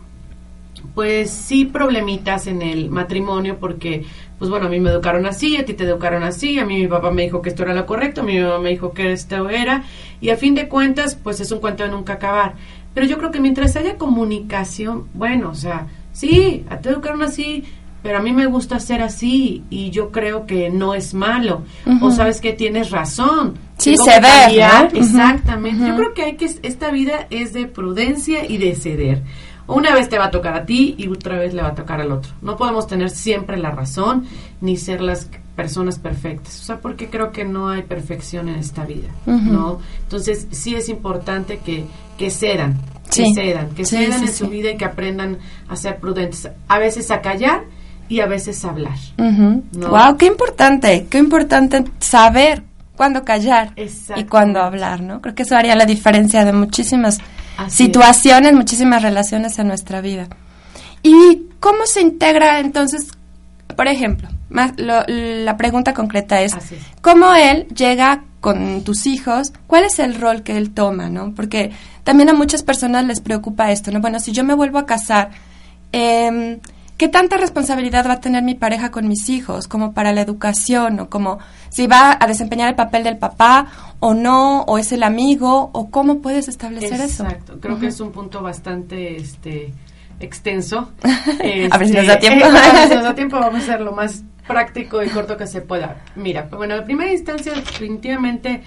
[0.93, 4.06] pues sí problemitas en el matrimonio porque
[4.43, 6.88] pues bueno a mí me educaron así a ti te educaron así a mí mi
[6.88, 9.49] papá me dijo que esto era lo correcto a mi mamá me dijo que esto
[9.49, 9.84] era
[10.19, 12.56] y a fin de cuentas pues es un cuento de nunca acabar
[12.93, 17.21] pero yo creo que mientras haya comunicación bueno o sea sí a ti te educaron
[17.21, 17.63] así
[18.01, 21.62] pero a mí me gusta ser así y yo creo que no es malo
[22.01, 23.95] o sabes que tienes razón Sí.
[24.82, 24.88] ¿no?
[24.88, 24.97] Ujú.
[24.97, 29.21] exactamente yo creo que hay que esta vida es de prudencia y de ceder
[29.67, 32.02] una vez te va a tocar a ti y otra vez le va a tocar
[32.02, 32.32] al otro.
[32.41, 34.26] No podemos tener siempre la razón
[34.62, 38.86] ni ser las personas perfectas, o sea, porque creo que no hay perfección en esta
[38.86, 39.10] vida.
[39.26, 39.80] ¿no?
[40.02, 41.86] Entonces, sí es importante que,
[42.17, 42.80] que cedan,
[43.13, 46.49] que cedan, que Sí, cedan sí, en su vida y que aprendan a ser prudentes,
[46.67, 47.65] a veces a callar
[48.10, 48.97] y a veces a hablar.
[49.17, 49.89] No.
[49.89, 52.63] Wow, qué importante, qué importante saber
[52.95, 53.73] cuándo callar
[54.15, 55.21] y cuándo hablar, ¿no?
[55.21, 57.19] Creo que eso haría la diferencia de muchísimas
[57.65, 60.28] Así situaciones, muchísimas relaciones en nuestra vida.
[61.02, 63.08] ¿Y cómo se integra entonces,
[63.76, 66.63] por ejemplo, más lo- la pregunta concreta es, es.
[67.02, 69.52] ¿cómo él llega con tus hijos?
[69.67, 71.34] ¿Cuál es el rol que él toma, no?
[71.36, 71.71] Porque
[72.04, 73.99] también a muchas personas les preocupa esto, ¿no?
[74.02, 75.32] Bueno, si yo me vuelvo a casar,
[75.91, 76.60] em,
[76.97, 79.67] ¿qué tanta responsabilidad va a tener mi pareja con mis hijos?
[79.67, 83.67] Como para la educación, o como si va a desempeñar el papel del papá
[83.99, 87.23] o no, o es el amigo, o cómo puedes establecer eso.
[87.23, 89.73] Exacto, creo que es un punto bastante este
[90.19, 90.91] extenso.
[91.03, 92.45] Este, A ver si nos da tiempo.
[92.45, 95.38] eh, a ver si nos da tiempo, vamos a hacer lo más práctico y corto
[95.38, 96.01] que se pueda.
[96.15, 98.62] Mira, bueno, en primera instancia, definitivamente,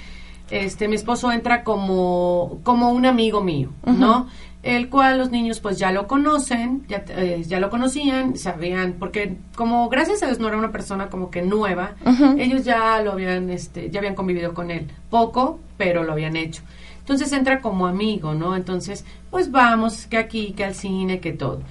[0.50, 4.28] este, mi esposo entra como, como un amigo mío, ¿no?
[4.66, 9.36] El cual los niños pues ya lo conocen, ya, eh, ya lo conocían, sabían, porque
[9.54, 11.94] como gracias a Dios no era una persona como que nueva,
[12.36, 16.62] ellos ya lo habían, este, ya habían convivido con él, poco, pero lo habían hecho.
[16.98, 18.56] Entonces entra como amigo, ¿no?
[18.56, 21.62] Entonces, pues vamos, que aquí, que al cine, que todo.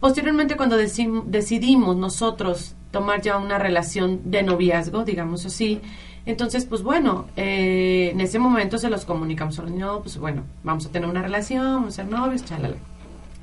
[0.00, 5.82] Posteriormente, cuando decidimos nosotros tomar ya una relación de noviazgo, digamos así,
[6.28, 10.42] entonces, pues bueno, eh, en ese momento se los comunicamos a los niños, pues bueno,
[10.62, 12.76] vamos a tener una relación, vamos a ser novios, chalala.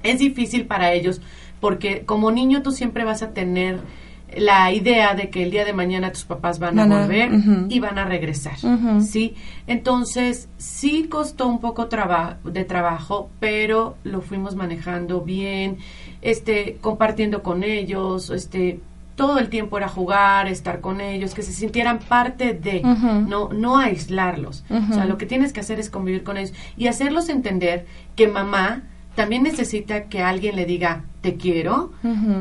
[0.04, 1.20] Es difícil para ellos
[1.60, 3.80] porque como niño tú siempre vas a tener
[4.38, 7.32] la idea de que el día de mañana tus papás van, a volver
[7.70, 8.58] y van a regresar.
[9.02, 9.36] ¿sí?
[9.66, 15.78] Entonces, sí costó un poco traba- de trabajo, pero lo fuimos manejando bien,
[16.22, 18.80] este, compartiendo con ellos, este,
[19.16, 23.78] todo el tiempo era jugar, estar con ellos, que se sintieran parte de, no, no
[23.78, 24.64] aislarlos.
[24.70, 28.28] O sea, lo que tienes que hacer es convivir con ellos y hacerlos entender que
[28.28, 28.84] mamá
[29.16, 31.94] también necesita que alguien le diga te quiero,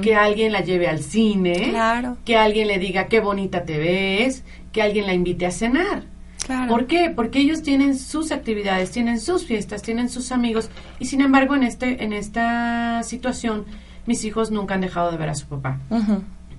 [0.02, 2.16] que alguien la lleve al cine, Claro.
[2.24, 6.02] que alguien le diga qué bonita te ves, que alguien la invite a cenar.
[6.44, 6.68] Claro.
[6.68, 7.10] ¿Por qué?
[7.14, 11.62] Porque ellos tienen sus actividades, tienen sus fiestas, tienen sus amigos y sin embargo en
[11.62, 13.64] este en esta situación
[14.06, 15.78] mis hijos nunca han dejado de ver a su papá.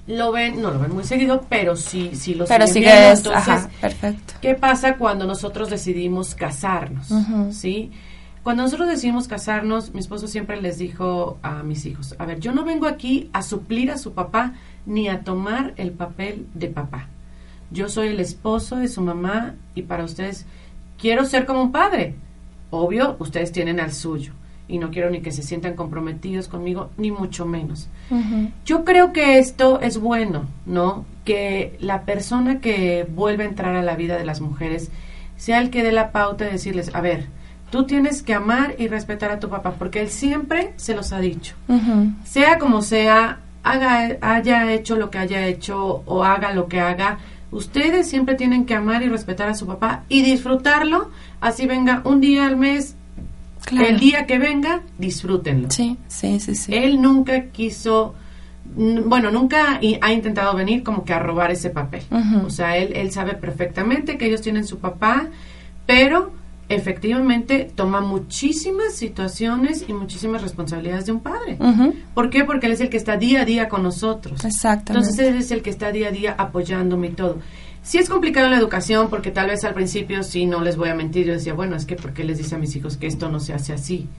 [0.07, 3.09] Lo ven, no lo ven muy seguido, pero sí sí lo Pero siguen viendo.
[3.09, 4.35] Entonces, ajá, perfecto.
[4.39, 7.11] ¿Qué pasa cuando nosotros decidimos casarnos?
[7.51, 7.91] ¿Sí?
[8.43, 12.51] Cuando nosotros decidimos casarnos, mi esposo siempre les dijo a mis hijos, a ver, yo
[12.51, 14.53] no vengo aquí a suplir a su papá
[14.85, 17.07] ni a tomar el papel de papá.
[17.71, 20.45] Yo soy el esposo de su mamá y para ustedes
[20.99, 22.13] quiero ser como un padre.
[22.69, 24.33] Obvio, ustedes tienen al suyo
[24.67, 27.87] y no quiero ni que se sientan comprometidos conmigo, ni mucho menos.
[28.65, 31.05] Yo creo que esto es bueno, ¿no?
[31.23, 34.89] Que la persona que vuelve a entrar a la vida de las mujeres
[35.37, 37.27] sea el que dé la pauta de decirles, a ver,
[37.69, 41.19] tú tienes que amar y respetar a tu papá, porque él siempre se los ha
[41.19, 41.55] dicho.
[42.23, 47.19] Sea como sea, haga, haya hecho lo que haya hecho o haga lo que haga,
[47.51, 51.09] ustedes siempre tienen que amar y respetar a su papá y disfrutarlo,
[51.41, 52.95] así venga un día al mes,
[53.63, 53.87] Claro.
[53.87, 55.71] el día que venga, disfrútenlo.
[55.71, 56.73] Sí, sí, sí, sí.
[56.75, 58.13] Él nunca quiso,
[58.75, 62.03] bueno, nunca ha intentado venir como que a robar ese papel.
[62.45, 65.27] O sea, él, él sabe perfectamente que ellos tienen su papá,
[65.85, 66.31] pero
[66.67, 71.57] efectivamente toma muchísimas situaciones y muchísimas responsabilidades de un padre.
[71.59, 71.93] Ujú.
[72.13, 72.43] ¿Por qué?
[72.43, 74.43] Porque él es el que está día a día con nosotros.
[74.43, 75.07] Exactamente.
[75.09, 77.37] Entonces él es el que está día a día apoyándome y todo.
[77.85, 80.89] Sí es complicado en la educación porque tal vez al principio, sí, no les voy
[80.89, 83.05] a mentir, yo decía, bueno, es que ¿por qué les dice a mis hijos que
[83.05, 84.09] esto no se hace así?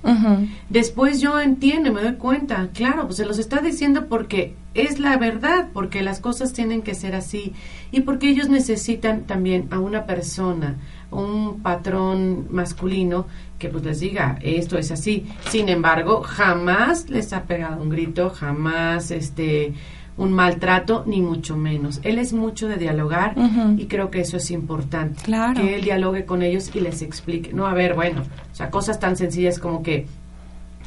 [0.68, 5.16] Después yo entiendo me doy cuenta, claro, pues se los está diciendo porque es la
[5.16, 7.55] verdad, porque las cosas tienen que ser así
[7.90, 10.76] y porque ellos necesitan también a una persona,
[11.11, 13.26] un patrón masculino
[13.59, 15.26] que pues les diga esto es así.
[15.50, 19.74] Sin embargo, jamás les ha pegado un grito, jamás este
[20.18, 22.00] un maltrato, ni mucho menos.
[22.02, 23.35] Él es mucho de dialogar
[23.76, 25.22] y creo que eso es importante.
[25.22, 25.61] Claro.
[25.61, 27.52] Que él dialogue con ellos y les explique.
[27.52, 30.07] No, a ver, bueno, o sea, cosas tan sencillas como que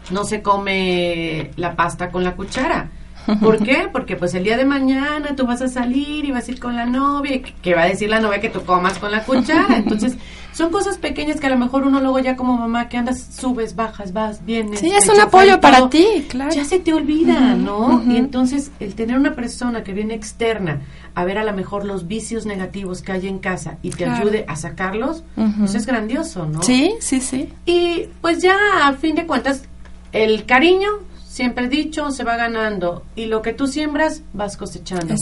[0.09, 2.89] no se come la pasta con la cuchara.
[3.41, 3.87] ¿Por qué?
[3.91, 6.75] Porque pues el día de mañana tú vas a salir y vas a ir con
[6.75, 9.77] la novia que va a decir la novia que tú comas con la cuchara.
[9.77, 10.17] Entonces,
[10.53, 13.75] son cosas pequeñas que a lo mejor uno luego ya como mamá que andas, subes,
[13.75, 14.79] bajas, vas, vienes.
[14.79, 16.51] Sí, es un apoyo para todo, ti, claro.
[16.53, 18.03] Ya se te olvida, ¿no?
[18.07, 20.81] Y entonces el tener una persona que viene externa
[21.15, 24.21] a ver a lo mejor los vicios negativos que hay en casa y te Claro.
[24.23, 25.23] ayude a sacarlos,
[25.59, 26.61] pues es grandioso, ¿no?
[26.63, 27.49] Sí, sí, sí.
[27.65, 29.63] Y pues ya a fin de cuentas,
[30.11, 30.87] el cariño
[31.29, 35.13] siempre dicho, se va ganando y lo que tú siembras vas cosechando.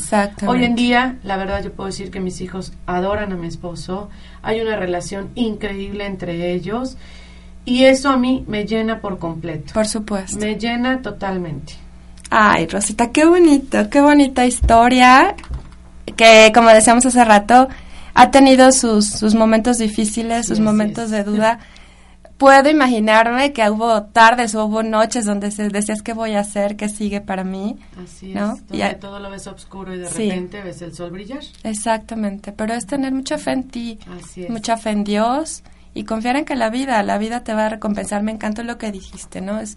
[0.47, 4.09] Hoy en día, la verdad yo puedo decir que mis hijos adoran a mi esposo,
[4.41, 6.95] hay una relación increíble entre ellos
[7.65, 9.73] y eso a mí me llena por completo.
[9.73, 10.39] Por supuesto.
[10.39, 11.73] Me llena totalmente.
[12.29, 15.35] Ay, Rosita, qué bonito, qué bonita historia
[16.15, 17.67] que, como decíamos hace rato,
[18.13, 21.59] ha tenido sus, sus momentos difíciles, sus momentos de duda.
[22.37, 26.75] Puedo imaginarme que hubo tardes o hubo noches donde se decías qué voy a hacer,
[26.75, 27.77] qué sigue para mí.
[28.03, 28.53] Así ¿No?
[28.53, 30.29] es, Y donde a- todo lo ves oscuro y de Sí.
[30.29, 31.39] repente ves el sol brillar.
[31.63, 34.49] Exactamente, pero es tener mucha fe en ti, Así es.
[34.51, 35.63] mucha fe en Dios
[35.95, 38.21] y confiar en que la vida, la vida te va a recompensar.
[38.21, 39.59] Me encantó lo que dijiste, ¿no?
[39.59, 39.75] Es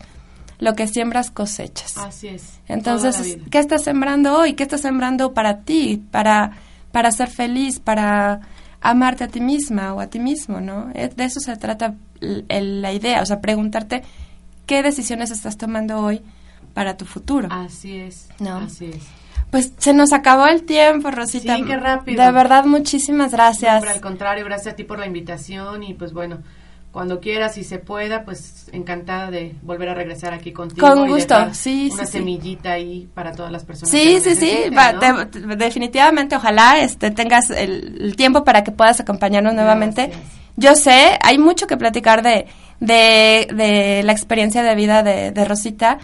[0.59, 1.97] lo que siembras cosechas.
[1.97, 2.61] Así es.
[2.69, 3.39] Entonces.
[3.51, 4.53] ¿qué estás sembrando hoy?
[4.53, 6.03] ¿Qué estás sembrando para ti?
[6.11, 6.53] Para,
[6.93, 8.41] para ser feliz, para
[8.83, 10.91] amarte a ti misma o a ti mismo, ¿no?
[10.95, 14.03] Eh, De eso se trata la idea, o sea, preguntarte
[14.67, 16.23] qué decisiones estás tomando hoy
[16.75, 17.49] para tu futuro.
[17.51, 18.29] Así es.
[18.39, 18.59] No.
[18.59, 19.03] Así es.
[19.51, 21.57] Pues se nos acabó el tiempo, Rosita.
[21.57, 22.23] Sí, qué rápido.
[22.25, 23.83] De verdad, muchísimas gracias.
[23.85, 26.39] Al contrario, gracias a ti por la invitación y pues bueno,
[26.93, 30.87] cuando quieras y se pueda, pues encantada de volver a regresar aquí contigo.
[30.87, 32.19] Con y gusto, dejar sí, Una sí, sí.
[32.19, 33.91] semillita ahí para todas las personas.
[33.91, 35.01] Sí, sí, sí, necesiten, va- ¿no?
[35.27, 40.07] te- te- definitivamente, ojalá este, tengas el, el tiempo para que puedas acompañarnos nuevamente.
[40.09, 40.40] Gracias.
[40.57, 42.47] Yo sé, hay mucho que platicar de,
[42.81, 45.99] de, de la experiencia de vida de, de Rosita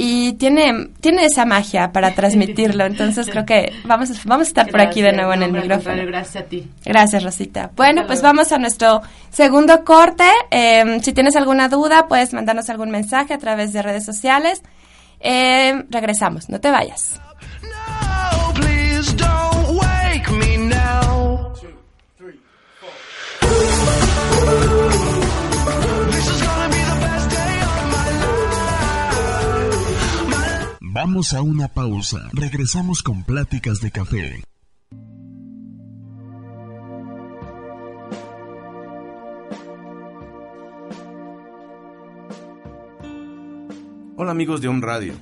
[0.00, 4.68] y tiene, tiene esa magia para transmitirlo, entonces creo que vamos, a- vamos a estar
[4.70, 6.06] por aquí de nuevo en el micrófono.
[6.06, 6.70] gracias a ti.
[6.84, 7.70] Gracias, Rosita.
[7.74, 10.24] Bueno, pues vamos a nuestro segundo corte.
[10.52, 14.62] Eh, si tienes alguna duda, puedes mandarnos algún mensaje a través de redes sociales.
[15.18, 17.20] Eh, regresamos, no te vayas.
[31.00, 32.28] Vamos a una pausa.
[32.32, 34.42] Regresamos con pláticas de café.
[44.16, 45.14] Hola amigos de Home Radio,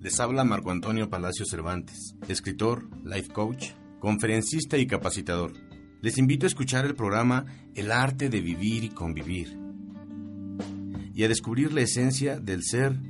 [0.00, 5.54] les habla Marco Antonio Palacio Cervantes, escritor, life coach, conferencista y capacitador.
[6.02, 9.58] Les invito a escuchar el programa El arte de vivir y convivir
[11.14, 13.00] y a descubrir la esencia del ser,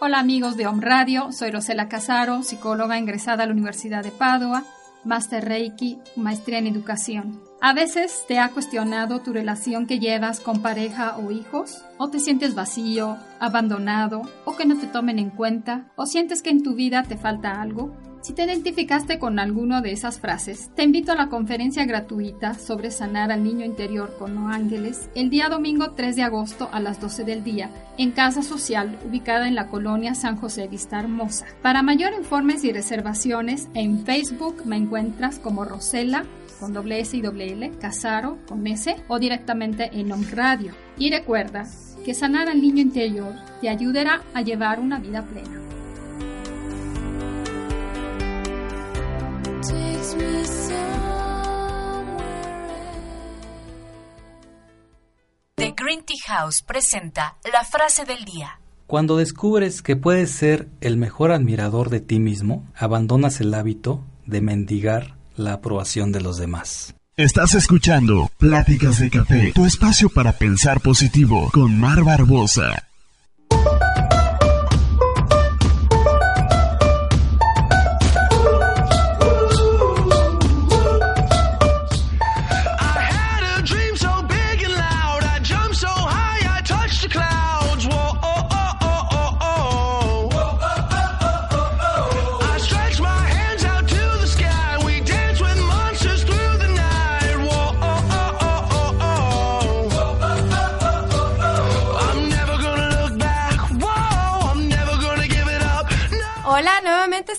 [0.00, 4.64] Hola amigos de Om Radio, soy Rosela Casaro, psicóloga ingresada a la Universidad de Padua,
[5.04, 7.51] Master Reiki, maestría en educación.
[7.64, 12.18] A veces te ha cuestionado tu relación que llevas con pareja o hijos, o te
[12.18, 16.74] sientes vacío, abandonado, o que no te tomen en cuenta, o sientes que en tu
[16.74, 17.96] vida te falta algo.
[18.20, 22.90] Si te identificaste con alguno de esas frases, te invito a la conferencia gratuita sobre
[22.90, 27.00] sanar al niño interior con los ángeles el día domingo 3 de agosto a las
[27.00, 31.46] 12 del día en Casa Social ubicada en la colonia San José Vista Hermosa.
[31.62, 36.24] Para mayor informes y reservaciones en Facebook me encuentras como Rosela
[36.62, 40.72] con doble S y doble L, Casaro con S o directamente en Om Radio.
[40.96, 41.64] Y recuerda
[42.04, 45.60] que sanar al niño interior te ayudará a llevar una vida plena.
[55.56, 58.60] The Green Tea House presenta la frase del día.
[58.86, 64.40] Cuando descubres que puedes ser el mejor admirador de ti mismo, abandonas el hábito de
[64.42, 66.94] mendigar la aprobación de los demás.
[67.16, 72.88] Estás escuchando Pláticas de Café, tu espacio para pensar positivo con Mar Barbosa.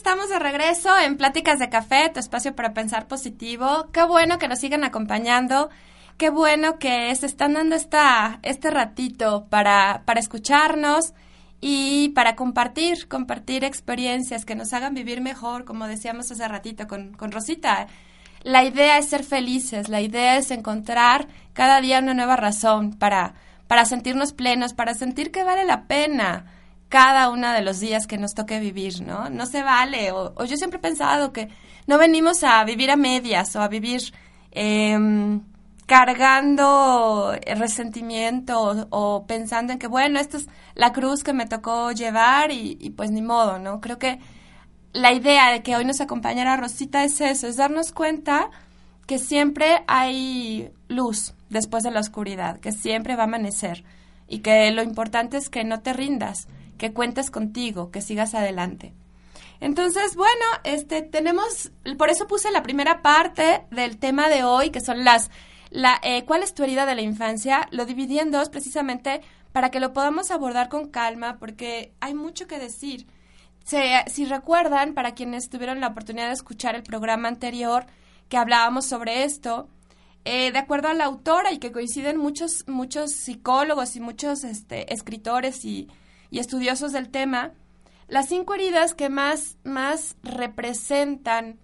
[0.06, 3.88] Estamos de regreso en Pláticas de Café, tu espacio para pensar positivo.
[3.94, 5.70] Qué bueno que nos sigan acompañando.
[6.18, 11.14] Qué bueno que se están dando esta, este ratito para, para escucharnos
[11.62, 17.14] y para compartir, compartir experiencias que nos hagan vivir mejor, como decíamos hace ratito con,
[17.14, 17.88] con Rosita.
[18.44, 23.36] la idea es ser felices, la idea es encontrar cada día una nueva razón para,
[23.68, 26.53] para sentirnos plenos, para sentir que vale la pena
[26.94, 29.28] cada uno de los días que nos toque vivir, ¿no?
[29.32, 31.50] No se vale, o, o yo siempre he pensado que
[31.88, 34.14] no venimos a vivir a medias o a vivir
[34.52, 35.42] em,
[35.88, 41.92] cargando resentimiento o, o pensando en que, bueno, esta es la cruz que me tocó
[41.94, 43.82] llevar y, y pues ni modo, ¿no?
[43.82, 44.20] Creo que
[44.92, 48.52] la idea de que hoy nos acompañara Rosita es eso, es darnos cuenta
[49.08, 53.84] que siempre hay luz después de la oscuridad, que siempre va a amanecer
[54.28, 56.48] y que lo importante es que no te rindas,
[56.84, 58.92] que cuentes contigo, que sigas adelante.
[59.62, 64.82] Entonces, bueno, este tenemos, por eso puse la primera parte del tema de hoy, que
[64.82, 65.32] son las,
[65.70, 67.70] la, eh, ¿cuál es tu herida de la infancia?
[67.72, 69.22] Lo dividí en dos precisamente
[69.54, 73.08] para que lo podamos abordar con calma, porque hay mucho que decir.
[73.64, 77.86] Si recuerdan, para quienes tuvieron la oportunidad de escuchar el programa anterior
[78.28, 79.70] que hablábamos sobre esto,
[80.26, 84.94] eh, de acuerdo a la autora y que coinciden muchos, muchos psicólogos y muchos este,
[84.94, 85.88] escritores y,
[86.34, 87.52] y estudiosos del tema,
[88.08, 91.60] las cinco heridas que más, más representan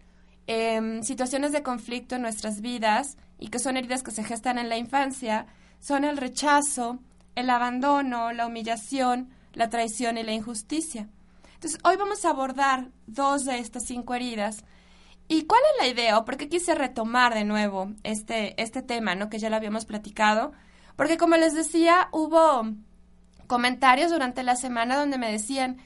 [0.45, 4.69] em, situaciones de conflicto en nuestras vidas y que son heridas que se gestan en
[4.69, 5.47] la infancia
[5.79, 6.99] son el rechazo,
[7.33, 11.09] el abandono, la humillación, la traición y la injusticia.
[11.55, 14.63] Entonces, hoy vamos a abordar dos de estas cinco heridas.
[15.27, 16.19] ¿Y cuál es la idea?
[16.19, 19.29] ¿O por qué quise retomar de nuevo este, este tema, ¿no?
[19.29, 20.51] Que ya lo habíamos platicado.
[20.95, 22.71] Porque como les decía, hubo
[23.49, 25.77] comentarios durante la semana donde me decían,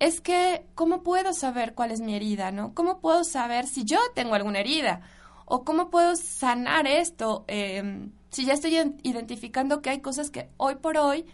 [0.00, 2.74] es que, ¿cómo puedo saber cuál es mi herida, no?
[2.74, 5.00] ¿Cómo puedo saber si yo tengo alguna herida?
[5.46, 7.44] ¿O cómo puedo sanar esto?
[7.46, 11.24] eh, si ya estoy ident- identificando que hay cosas que hoy por hoy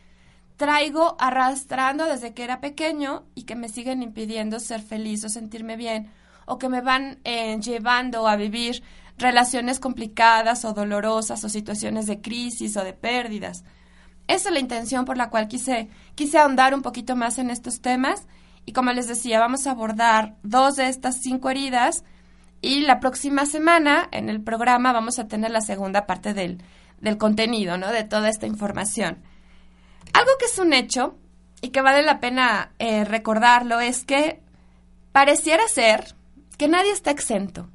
[0.56, 5.76] traigo arrastrando desde que era pequeño y que me siguen impidiendo ser feliz o sentirme
[5.76, 6.10] bien,
[6.46, 8.82] o que me van eh, llevando a vivir
[9.16, 13.64] relaciones complicadas o dolorosas o situaciones de crisis o de pérdidas.
[14.28, 17.80] Esa es la intención por la cual quise, quise ahondar un poquito más en estos
[17.80, 18.26] temas
[18.66, 22.04] y como les decía, vamos a abordar dos de estas cinco heridas
[22.60, 26.62] y la próxima semana en el programa vamos a tener la segunda parte del,
[27.00, 27.90] del contenido, ¿no?
[27.90, 29.22] De toda esta información.
[30.12, 31.16] Algo que es un hecho
[31.62, 34.42] y que vale la pena eh, recordarlo es que
[35.12, 36.14] pareciera ser
[36.58, 37.70] que nadie está exento,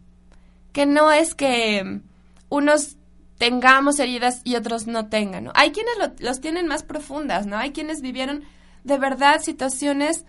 [0.72, 2.02] que no es que mm,
[2.50, 2.98] unos
[3.44, 5.52] tengamos heridas y otros no tengan, ¿no?
[5.54, 7.58] Hay quienes lo- los tienen más profundas, ¿no?
[7.58, 8.44] Hay quienes vivieron
[8.86, 10.24] de verdad situaciones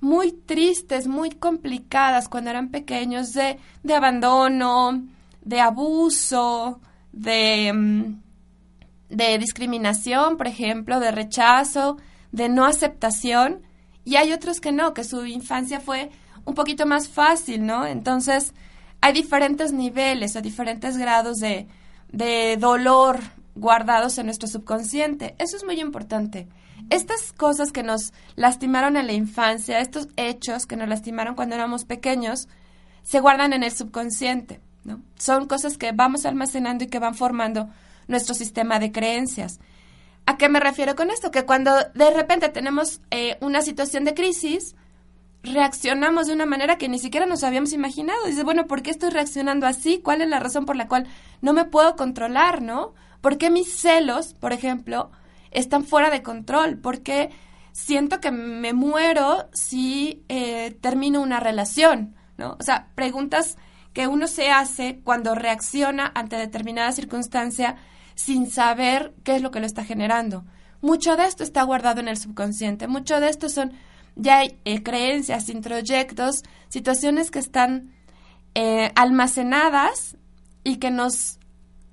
[0.00, 5.02] muy tristes, muy complicadas cuando eran pequeños, de, de abandono,
[5.42, 8.20] de abuso, de, mm,
[9.16, 11.96] de discriminación, por ejemplo, de rechazo,
[12.30, 13.62] de no aceptación,
[14.04, 16.10] y hay otros que no, que su infancia fue
[16.44, 17.84] un poquito más fácil, ¿no?
[17.84, 18.54] Entonces,
[19.00, 21.66] hay diferentes niveles o diferentes grados de,
[22.12, 23.20] de dolor
[23.54, 25.34] guardados en nuestro subconsciente.
[25.38, 26.48] Eso es muy importante.
[26.88, 31.84] Estas cosas que nos lastimaron en la infancia, estos hechos que nos lastimaron cuando éramos
[31.84, 32.48] pequeños,
[33.02, 35.02] se guardan en el subconsciente, ¿no?
[35.16, 37.68] Son cosas que vamos almacenando y que van formando
[38.08, 39.60] nuestro sistema de creencias.
[40.26, 41.30] ¿A qué me refiero con esto?
[41.30, 44.74] Que cuando de repente tenemos eh, una situación de crisis,
[45.42, 48.26] reaccionamos de una manera que ni siquiera nos habíamos imaginado.
[48.26, 50.00] Dices, bueno, ¿por qué estoy reaccionando así?
[50.00, 51.06] ¿Cuál es la razón por la cual
[51.40, 52.94] no me puedo controlar, no?
[53.20, 55.10] ¿Por qué mis celos, por ejemplo,
[55.50, 56.78] están fuera de control?
[56.78, 57.30] ¿Por qué
[57.72, 62.56] siento que me muero si eh, termino una relación, no?
[62.58, 63.56] O sea, preguntas
[63.92, 67.76] que uno se hace cuando reacciona ante determinada circunstancia
[68.14, 70.44] sin saber qué es lo que lo está generando.
[70.82, 73.72] Mucho de esto está guardado en el subconsciente, mucho de esto son
[74.20, 77.92] ya hay eh, creencias, introyectos, situaciones que están
[78.54, 80.16] eh, almacenadas
[80.62, 81.38] y que nos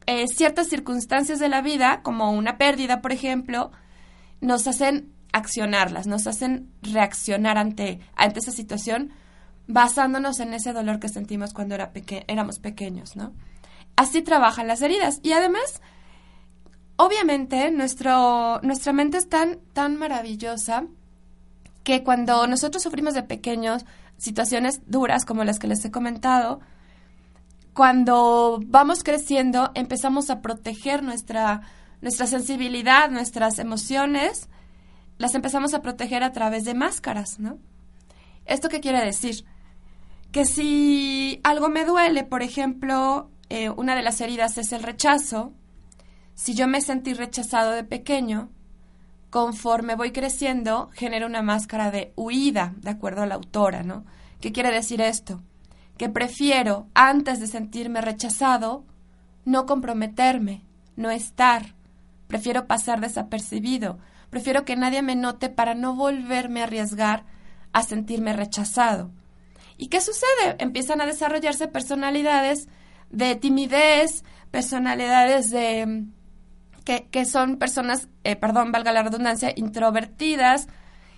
[0.07, 3.71] eh, ciertas circunstancias de la vida, como una pérdida, por ejemplo,
[4.41, 9.11] nos hacen accionarlas, nos hacen reaccionar ante, ante esa situación
[9.67, 13.34] basándonos en ese dolor que sentimos cuando era peque éramos pequeños, ¿no?
[13.95, 15.19] Así trabajan las heridas.
[15.23, 15.82] Y además,
[16.97, 20.88] obviamente, nuestro, nuestra mente es tan, tan maravillosa
[21.88, 23.85] que cuando nosotros sufrimos de pequeños
[24.17, 26.59] situaciones duras como las que les he comentado,
[27.71, 31.61] cuando vamos creciendo empezamos a proteger nuestra,
[32.01, 34.49] nuestra sensibilidad, nuestras emociones,
[35.17, 37.57] las empezamos a proteger a través de máscaras, ¿no?
[38.45, 39.45] ¿Esto qué quiere decir?
[40.33, 45.53] Que si algo me duele, por ejemplo, eh, una de las heridas es el rechazo,
[46.35, 48.49] si yo me sentí rechazado de pequeño,
[49.30, 54.05] conforme voy creciendo, genera una máscara de huida, de acuerdo a la autora, ¿no?
[54.41, 55.41] ¿Qué quiere decir esto?
[55.97, 58.86] que prefiero, antes de sentirme rechazado,
[59.45, 60.63] no comprometerme,
[60.95, 61.75] no estar.
[62.28, 63.97] Prefiero pasar desapercibido.
[64.30, 67.25] Prefiero que nadie me note para no volverme a arriesgar
[67.73, 69.11] a sentirme rechazado.
[69.78, 70.55] ¿Y qué sucede?
[70.59, 72.67] Empiezan a desarrollarse personalidades
[73.09, 76.05] de timidez, personalidades de
[76.88, 80.69] que, que son personas, eh, perdón, valga la redundancia, introvertidas,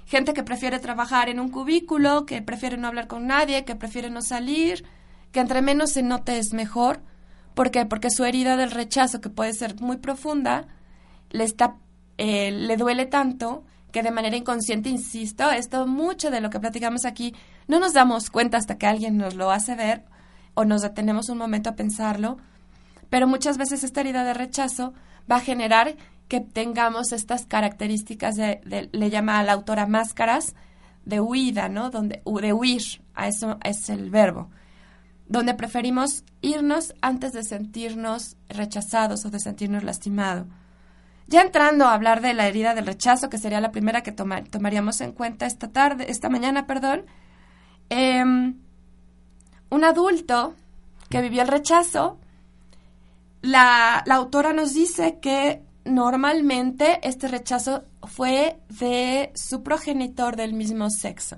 [0.07, 4.09] gente que prefiere trabajar en un cubículo, que prefiere no hablar con nadie, que prefiere
[4.09, 4.83] no salir,
[5.31, 7.01] que entre menos se note es mejor.
[7.53, 7.85] ¿Por qué?
[7.85, 10.65] Porque su herida del rechazo, que puede ser muy profunda,
[11.29, 11.75] le está
[12.17, 17.05] eh, le duele tanto que de manera inconsciente, insisto, esto mucho de lo que platicamos
[17.05, 17.35] aquí,
[17.67, 20.03] no nos damos cuenta hasta que alguien nos lo hace ver
[20.55, 22.37] o nos detenemos un momento a pensarlo,
[23.11, 24.95] pero muchas veces esta herida de rechazo
[25.29, 25.95] va a generar
[26.27, 30.55] que tengamos estas características de, le llama a la autora máscaras
[31.05, 31.89] de huida, ¿no?
[31.89, 32.81] Donde, de huir,
[33.15, 34.49] a eso es el verbo,
[35.27, 40.47] donde preferimos irnos antes de sentirnos rechazados o de sentirnos lastimados.
[41.27, 44.43] Ya entrando a hablar de la herida del rechazo, que sería la primera que toma-
[44.43, 47.05] tomaríamos en cuenta esta tarde, esta mañana, perdón,
[47.89, 48.55] em,
[49.69, 50.55] un adulto
[51.09, 52.19] que vivió el rechazo,
[53.41, 61.37] la, autora nos dice que normalmente este rechazo fue de su progenitor del mismo sexo.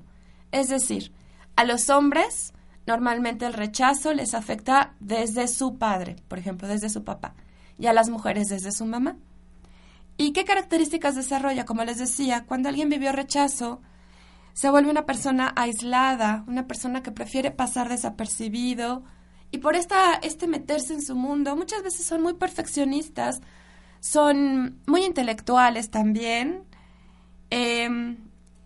[0.52, 1.14] Es decir,
[1.56, 2.54] a los hombres
[2.88, 7.36] normalmente el rechazo les afecta desde su padre, por ejemplo, desde su papá,
[7.78, 9.18] y a las mujeres desde su mamá.
[10.18, 11.66] ¿Y qué características desarrolla?
[11.66, 13.82] Como les decía, cuando alguien vivió rechazo,
[14.54, 19.04] se vuelve una persona aislada, una persona que prefiere pasar desapercibido
[19.52, 23.42] y por esta, este meterse en su mundo, muchas veces son muy perfeccionistas,
[24.00, 26.64] son muy intelectuales también
[27.50, 28.18] em,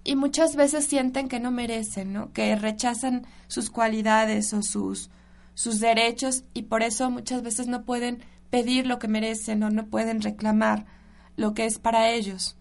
[0.04, 2.32] y muchas veces sienten que no merecen, ¿no?
[2.32, 5.10] que rechazan sus cualidades o sus,
[5.56, 9.88] sus derechos y por eso muchas veces no pueden pedir lo que merecen o no
[9.88, 10.86] pueden reclamar
[11.36, 12.58] lo que es para ellos.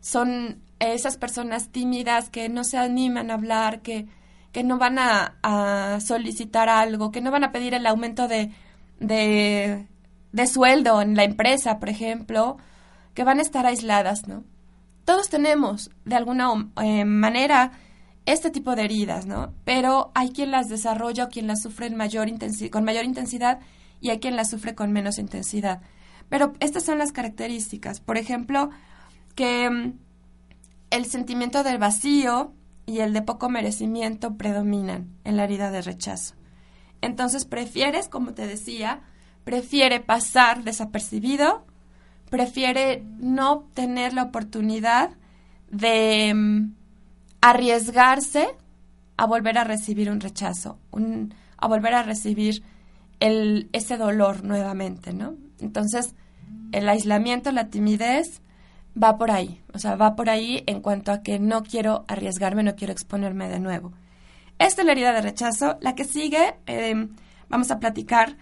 [0.00, 4.06] Son esas personas tímidas que no se animan a hablar, que,
[4.54, 8.52] que no van a, solicitar algo, que no van a pedir el aumento de,
[9.00, 12.56] de, sueldo en la empresa, por ejemplo,
[13.14, 14.44] que van a estar aisladas, ¿no?
[15.04, 17.72] Todos tenemos, de alguna eh, manera,
[18.26, 19.52] este tipo de heridas, ¿no?
[19.64, 23.58] Pero hay quien las desarrolla o quien las sufre con mayor intensidad
[24.00, 25.82] y hay quien las sufre con menos intensidad.
[26.28, 28.00] Pero estas son las características.
[28.00, 28.70] Por ejemplo,
[29.34, 29.98] que mm,
[30.90, 32.54] el sentimiento del vacío
[32.86, 36.34] y el de poco merecimiento predominan en la herida de rechazo.
[37.00, 39.00] Entonces prefieres, como te decía,
[39.44, 41.64] prefiere pasar desapercibido,
[42.30, 45.10] prefiere no tener la oportunidad
[45.70, 46.72] de mm,
[47.40, 48.48] arriesgarse
[49.16, 52.62] a volver a recibir un rechazo, un- a volver a recibir
[53.20, 55.34] el, ese dolor nuevamente, ¿no?
[55.60, 56.14] Entonces,
[56.72, 58.42] el aislamiento, la timidez,
[59.00, 59.62] va por ahí.
[59.72, 63.48] O sea, va por ahí en cuanto a que no quiero arriesgarme, no quiero exponerme
[63.48, 63.92] de nuevo.
[64.58, 65.76] Esta es la herida de rechazo.
[65.80, 67.08] La que sigue, eh,
[67.48, 68.36] vamos a platicar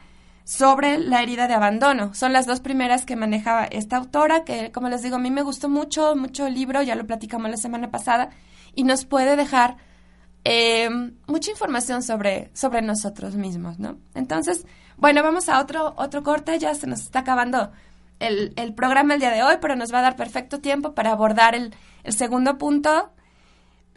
[0.44, 2.14] sobre la herida de abandono.
[2.14, 5.42] Son las dos primeras que maneja esta autora, que como les digo, a mí me
[5.42, 8.30] gustó mucho, mucho el libro, ya lo platicamos la semana pasada,
[8.74, 9.76] y nos puede dejar
[10.44, 10.90] eh,
[11.26, 13.98] mucha información sobre, sobre nosotros mismos, ¿no?
[14.14, 17.70] Entonces, bueno, vamos a otro, otro corte, ya se nos está acabando
[18.22, 21.54] el, programa el día de hoy, pero nos va a dar perfecto tiempo para abordar
[21.54, 21.74] el,
[22.08, 23.12] segundo punto.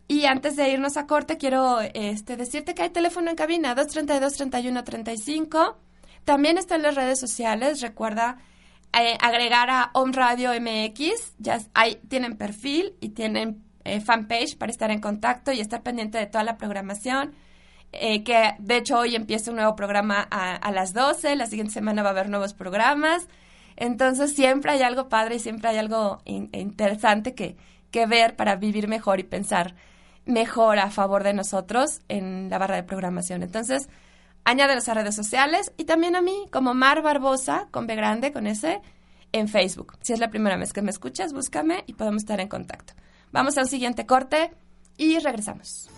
[0.07, 5.75] Y antes de irnos a corte, quiero este, decirte que hay teléfono en cabina, 232-3135.
[6.25, 8.37] También está en las redes sociales, recuerda
[8.93, 14.71] eh, agregar a Home Radio MX, ya hay, tienen perfil y tienen eh, fanpage para
[14.71, 17.33] estar en contacto y estar pendiente de toda la programación.
[17.91, 22.03] eh, que de hecho hoy empieza un nuevo programa a las 12, la siguiente semana
[22.03, 23.27] va a haber nuevos programas.
[23.77, 27.57] Entonces siempre hay algo padre y siempre hay algo in- interesante que,
[27.91, 29.75] que ver para vivir mejor y pensar
[30.25, 33.43] mejor a favor de nosotros en la barra de programación.
[33.43, 33.89] Entonces,
[34.43, 38.47] añádelos a redes sociales y también a mí como Mar Barbosa, con B grande, con
[38.47, 38.81] S,
[39.31, 39.97] en Facebook.
[40.01, 42.93] Si es la primera vez que me escuchas, búscame y podemos estar en contacto.
[43.31, 44.51] Vamos al siguiente corte
[44.97, 45.89] y regresamos.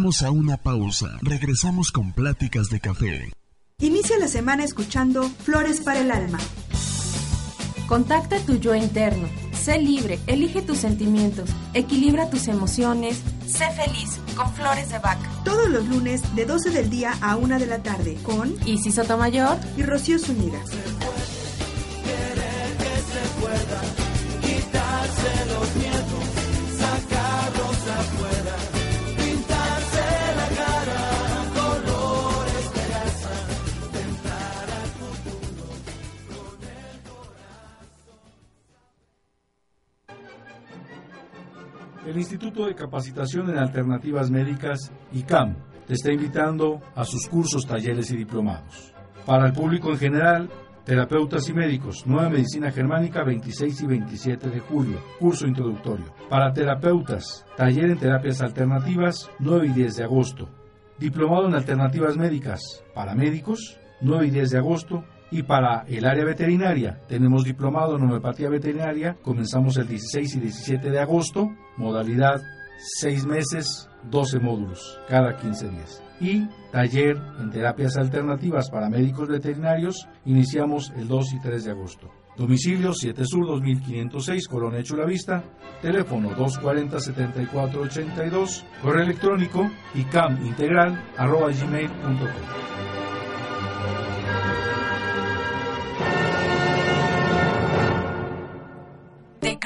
[0.00, 1.18] Vamos a una pausa.
[1.20, 3.30] Regresamos con pláticas de café.
[3.80, 6.38] Inicia la semana escuchando Flores para el Alma.
[7.86, 9.28] Contacta tu yo interno.
[9.52, 13.20] Sé libre, elige tus sentimientos, equilibra tus emociones.
[13.46, 15.30] Sé feliz con Flores de Vaca.
[15.44, 19.58] Todos los lunes de 12 del día a 1 de la tarde con Isis Sotomayor
[19.76, 20.60] y Rocío Zúñiga.
[42.20, 45.56] Instituto de Capacitación en Alternativas Médicas, ICAM,
[45.86, 48.92] te está invitando a sus cursos, talleres y diplomados.
[49.24, 50.50] Para el público en general,
[50.84, 56.14] terapeutas y médicos, Nueva Medicina Germánica 26 y 27 de julio, curso introductorio.
[56.28, 60.48] Para terapeutas, taller en terapias alternativas 9 y 10 de agosto.
[60.98, 62.60] Diplomado en Alternativas Médicas,
[62.94, 65.04] para médicos 9 y 10 de agosto.
[65.30, 70.90] Y para el área veterinaria, tenemos diplomado en homeopatía veterinaria, comenzamos el 16 y 17
[70.90, 72.40] de agosto, modalidad
[73.00, 76.02] 6 meses, 12 módulos, cada 15 días.
[76.20, 82.10] Y taller en terapias alternativas para médicos veterinarios, iniciamos el 2 y 3 de agosto.
[82.36, 85.44] Domicilio 7 Sur 2506, Colonia Chulavista,
[85.82, 91.00] teléfono 240-7482, correo electrónico icamintegral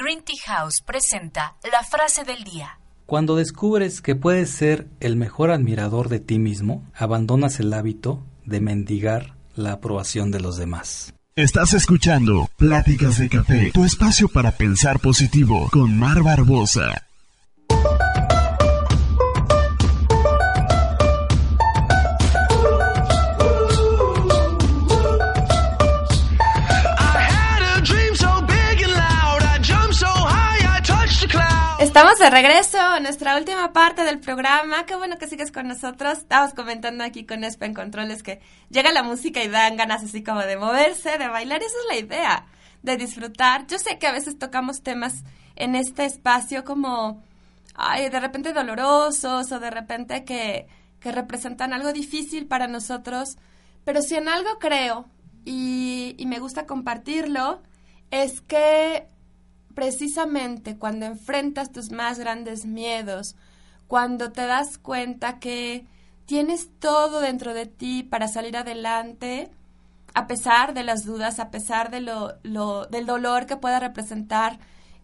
[0.05, 2.77] Green Tea House presenta la frase del día.
[3.07, 8.61] Cuando descubres que puedes ser el mejor admirador de ti mismo, abandonas el hábito de
[8.61, 11.15] mendigar la aprobación de los demás.
[11.35, 17.01] Estás escuchando Pláticas de Café, tu espacio para pensar positivo con Mar Barbosa.
[31.95, 34.85] Estamos de regreso a nuestra última parte del programa.
[34.85, 36.17] Qué bueno que sigues con nosotros.
[36.17, 40.21] Estábamos comentando aquí con Espa en Controles que llega la música y dan ganas así
[40.21, 41.61] como de moverse, de bailar.
[41.61, 42.45] Esa es la idea,
[42.83, 43.65] de disfrutar.
[43.67, 45.23] Yo sé que a veces tocamos temas
[45.55, 47.23] en este espacio como,
[47.75, 50.67] ay, de repente dolorosos o de repente que,
[50.99, 53.37] que representan algo difícil para nosotros.
[53.85, 55.05] Pero si en algo creo
[55.45, 57.63] y me gusta compartirlo,
[58.11, 59.07] es que
[59.75, 63.35] precisamente cuando enfrentas tus más grandes miedos,
[63.87, 65.85] cuando te das cuenta que
[66.25, 69.51] tienes todo dentro de ti para salir adelante,
[70.15, 74.59] a pesar de las dudas, a pesar de lo, del dolor que pueda representar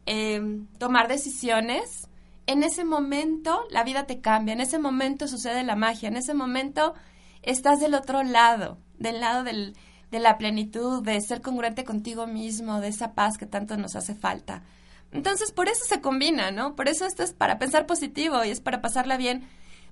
[0.06, 0.42] eh,
[0.80, 2.08] tomar decisiones,
[2.48, 6.34] en ese momento la vida te cambia, en ese momento sucede la magia, en ese
[6.34, 6.96] momento
[7.44, 9.76] estás del otro lado, del lado del,
[10.12, 14.14] de la plenitud, de ser congruente contigo mismo, de esa paz que tanto nos hace
[14.14, 14.64] falta.
[15.12, 16.76] Entonces, por eso se combina, ¿no?
[16.76, 19.48] Por eso esto es para pensar positivo y es para pasarla bien,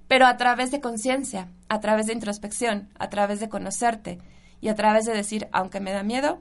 [0.08, 4.20] pero a través de conciencia, a través de introspección, a través de conocerte
[4.62, 6.40] y a través de decir, aunque me da miedo,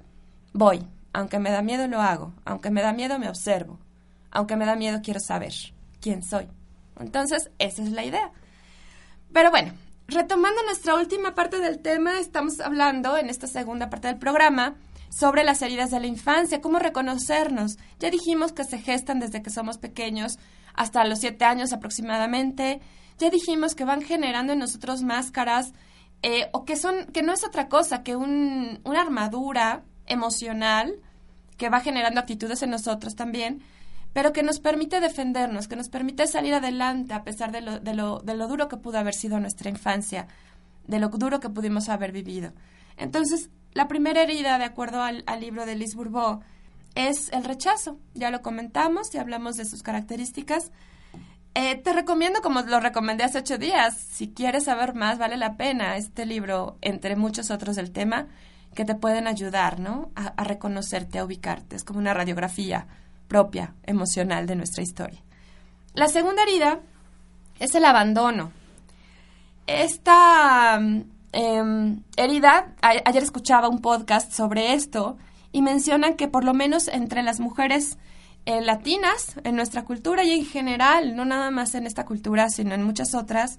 [0.52, 3.78] voy, aunque me da miedo lo hago, aunque me da miedo me observo,
[4.30, 5.52] aunque me da miedo quiero saber
[6.00, 6.48] quién soy.
[6.98, 8.32] Entonces, esa es la idea.
[9.32, 9.72] Pero bueno,
[10.09, 14.74] retomando nuestra última parte del tema, estamos hablando en esta segunda parte del programa
[15.11, 17.78] sobre las heridas de la infancia, cómo reconocernos.
[18.00, 20.38] Ya dijimos que se gestan desde que somos pequeños
[20.74, 22.80] hasta los siete años aproximadamente.
[23.18, 25.72] Ya dijimos que van generando en nosotros máscaras
[26.22, 30.94] eh, o que son que no es otra cosa que un, una armadura emocional
[31.59, 33.62] que va generando actitudes en nosotros también,
[34.18, 37.94] pero que nos permite defendernos, que nos permite salir adelante a pesar de lo, de
[37.94, 40.26] lo, de lo duro que pudo haber sido nuestra infancia,
[40.88, 42.52] de lo duro que pudimos haber vivido.
[42.96, 46.40] Entonces, la primera herida, de acuerdo al, libro de Liz Bourbeau,
[46.96, 48.00] es el rechazo.
[48.14, 50.72] Ya lo comentamos y hablamos de sus características.
[51.54, 55.56] Eh, te recomiendo, como lo recomendé hace ocho días, si quieres saber más, vale la
[55.56, 58.26] pena este libro, entre muchos otros del tema,
[58.74, 60.10] que te pueden ayudar, ¿no?
[60.16, 61.76] A, a reconocerte, a ubicarte.
[61.76, 62.88] Es como una radiografía
[63.28, 65.20] propia, emocional de nuestra historia.
[65.94, 66.80] La segunda herida
[67.60, 68.52] es el abandono.
[69.66, 70.80] Esta
[71.32, 75.18] eh, herida, a, ayer escuchaba un podcast sobre esto
[75.52, 77.98] y mencionan que por lo menos entre las mujeres
[78.46, 82.74] eh, latinas, en nuestra cultura y en general, no nada más en esta cultura, sino
[82.74, 83.58] en muchas otras,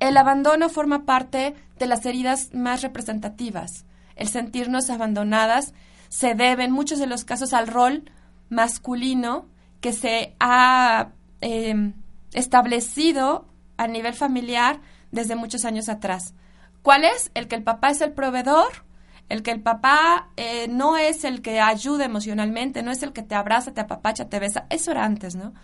[0.00, 3.84] el abandono forma parte de las heridas más representativas.
[4.16, 5.74] El sentirnos abandonadas
[6.08, 8.10] se debe en muchos de los casos al rol
[8.54, 9.48] masculino
[9.80, 11.92] que se ha eh,
[12.32, 13.46] establecido
[13.76, 14.80] a nivel familiar
[15.10, 16.34] desde muchos años atrás.
[16.82, 17.30] ¿Cuál es?
[17.34, 18.84] El que el papá es el proveedor,
[19.28, 23.22] el que el papá eh, no es el que ayuda emocionalmente, no es el que
[23.22, 24.66] te abraza, te apapacha, te besa.
[24.70, 25.54] Eso era antes, ¿no?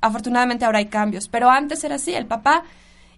[0.00, 2.64] Afortunadamente ahora hay cambios, pero antes era así, el papá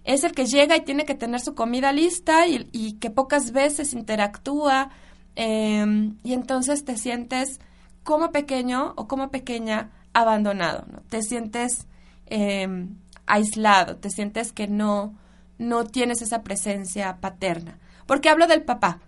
[0.03, 3.93] es el que llega y tiene que tener su comida lista y, que pocas veces
[3.93, 4.89] interactúa
[5.35, 7.59] eh, y entonces te sientes
[8.05, 11.01] como pequeño o como pequeña abandonado, ¿no?
[11.09, 11.87] Te sientes
[12.27, 12.87] eh,
[13.25, 15.17] aislado, te sientes que no,
[15.57, 17.79] no tienes esa presencia paterna.
[18.05, 18.99] ¿Por qué hablo del papá?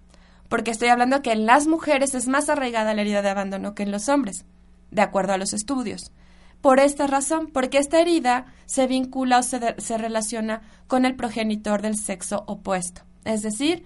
[0.50, 3.84] Porque estoy hablando que en las mujeres es más arraigada la herida de abandono que
[3.84, 4.46] en los hombres,
[4.90, 6.12] de acuerdo a los estudios.
[6.62, 11.84] Por esta razón, porque esta herida se vincula o se, se relaciona con el progenitor
[11.84, 13.04] del sexo opuesto.
[13.26, 13.86] Es decir,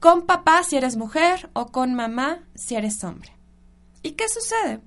[0.00, 3.33] con papá si eres mujer o con mamá si eres hombre.
[4.04, 4.80] ¿Y qué sucede?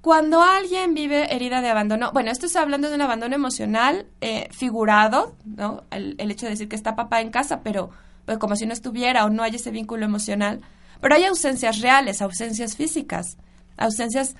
[0.00, 4.48] Cuando alguien vive herida de abandono, bueno, esto está hablando de un abandono emocional eh,
[4.50, 5.84] figurado, ¿no?
[5.90, 7.90] El, hecho de decir que está papá en casa, pero,
[8.24, 10.62] pero como si no estuviera o no hay ese vínculo emocional.
[11.02, 13.36] Pero hay ausencias reales, ausencias físicas,
[13.76, 14.36] ausencias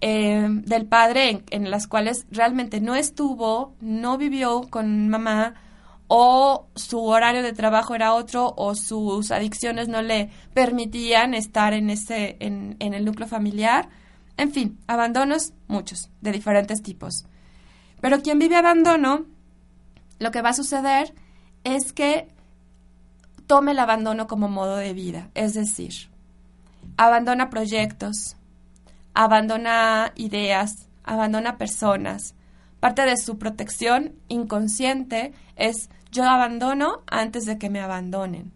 [0.00, 5.54] eh, del padre en las cuales realmente no estuvo, no vivió con mamá,
[6.08, 11.90] o su horario de trabajo era otro, o sus adicciones no le permitían estar en,
[11.90, 13.88] ese, en, en el núcleo familiar.
[14.36, 17.26] En fin, abandonos muchos, de diferentes tipos.
[18.00, 19.24] Pero quien vive abandono,
[20.18, 21.14] lo que va a suceder
[21.64, 22.28] es que
[23.46, 26.10] tome el abandono como modo de vida, es decir,
[26.96, 28.36] abandona proyectos,
[29.14, 32.34] abandona ideas, abandona personas.
[32.84, 38.52] Parte de su protección inconsciente es yo abandono antes de que me abandonen.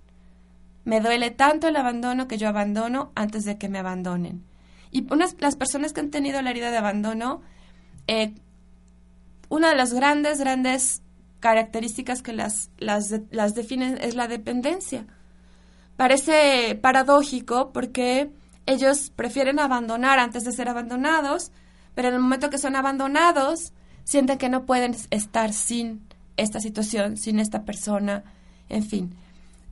[0.85, 4.45] Me duele tanto el abandono que yo abandono antes de que me abandonen.
[4.91, 7.41] Y unas, las personas que han tenido la herida de abandono,
[8.07, 8.35] eh,
[9.49, 11.01] una de las grandes, grandes
[11.41, 15.07] características que las, las, las definen es la dependencia.
[15.97, 18.31] Parece paradójico porque
[18.67, 21.51] ellos prefieren abandonar antes de ser abandonados,
[21.95, 23.73] pero en el momento que son abandonados,
[24.09, 26.01] sienten que no pueden estar sin
[26.39, 28.25] esta situación, sin esta persona,
[28.71, 29.15] en fin.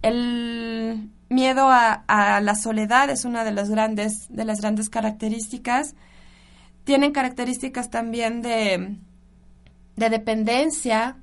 [0.02, 5.94] El miedo a, la soledad es una de las grandes, de las grandes características.
[6.84, 8.98] Tienen características también de,
[9.96, 11.16] de dependencia,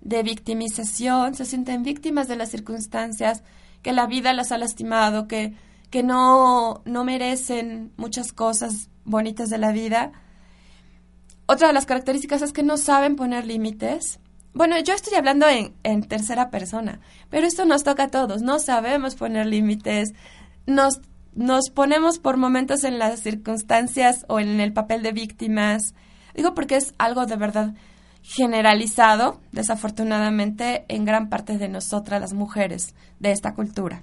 [0.00, 3.44] de victimización, se sienten víctimas de las circunstancias,
[3.82, 5.54] que la vida las ha lastimado, que,
[5.90, 10.10] que no, no merecen muchas cosas bonitas de la vida.
[11.46, 14.18] Otra de las características es que no saben poner límites.
[14.52, 18.42] Bueno, yo estoy hablando en, tercera persona, pero esto nos toca a todos.
[18.42, 20.12] No sabemos poner límites.
[20.66, 20.98] Nos,
[21.74, 25.94] ponemos por momentos en las circunstancias o en el papel de víctimas.
[26.34, 27.74] Digo porque es algo de verdad
[28.22, 34.02] generalizado, desafortunadamente, en gran parte de nosotras las mujeres de esta cultura.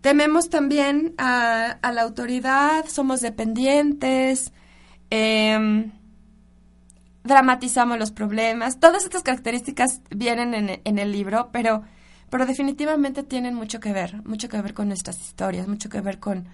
[0.00, 4.52] Tememos también a, a la autoridad, somos dependientes,
[5.10, 5.90] em,
[7.24, 8.80] dramatizamos los problemas.
[8.80, 11.82] Todas estas características vienen en, en el libro, pero,
[12.30, 16.18] pero definitivamente tienen mucho que ver, mucho que ver con nuestras historias, mucho que ver
[16.18, 16.46] con,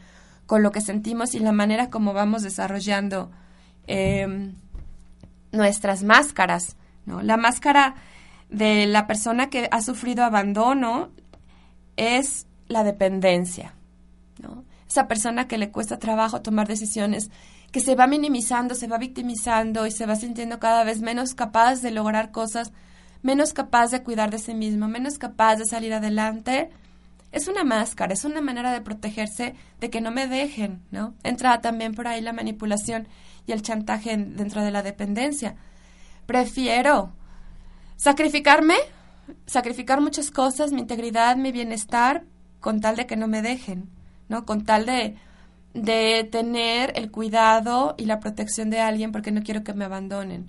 [0.47, 3.31] con lo que sentimos y la manera como vamos desarrollando
[3.87, 4.55] em,
[5.53, 6.77] nuestras máscaras.
[7.05, 7.23] ¿no?
[7.23, 7.95] La máscara
[8.49, 11.11] de la persona que ha sufrido abandono
[11.97, 13.75] es la dependencia.
[14.89, 17.31] Esa persona que le cuesta trabajo tomar decisiones,
[17.73, 21.83] que se va minimizando, se va victimizando y se va sintiendo cada vez menos capaz
[21.83, 22.73] de lograr cosas,
[23.23, 26.71] menos capaz de cuidar de sí mismo, menos capaz de salir adelante.
[27.33, 31.15] Es una máscara, es una manera de protegerse de que no me dejen, ¿no?
[31.23, 33.09] Entra también por ahí la manipulación
[33.47, 35.57] y el chantaje en- dentro de la dependencia.
[36.25, 37.13] Prefiero
[37.97, 38.75] sacrificarme,
[39.47, 42.25] sacrificar muchas cosas, mi integridad, mi bienestar,
[42.61, 43.89] con tal de que no me dejen,
[44.29, 44.45] ¿no?
[44.45, 45.17] Con tal de,
[45.77, 50.49] de tener el cuidado y la protección de alguien porque no quiero que me abandonen.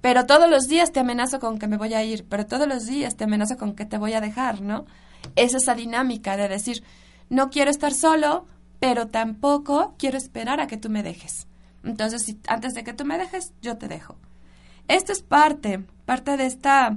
[0.00, 2.86] Pero todos los días te amenazo con que me voy a ir, pero todos los
[2.86, 4.86] días te amenazo con que te voy a dejar, ¿no?
[5.34, 6.82] Es esa dinámica de decir,
[7.28, 8.46] no quiero estar solo,
[8.80, 11.46] pero tampoco quiero esperar a que tú me dejes.
[11.84, 14.16] Entonces, antes de que tú me dejes, yo te dejo.
[14.88, 16.96] Esto es parte, parte de esta,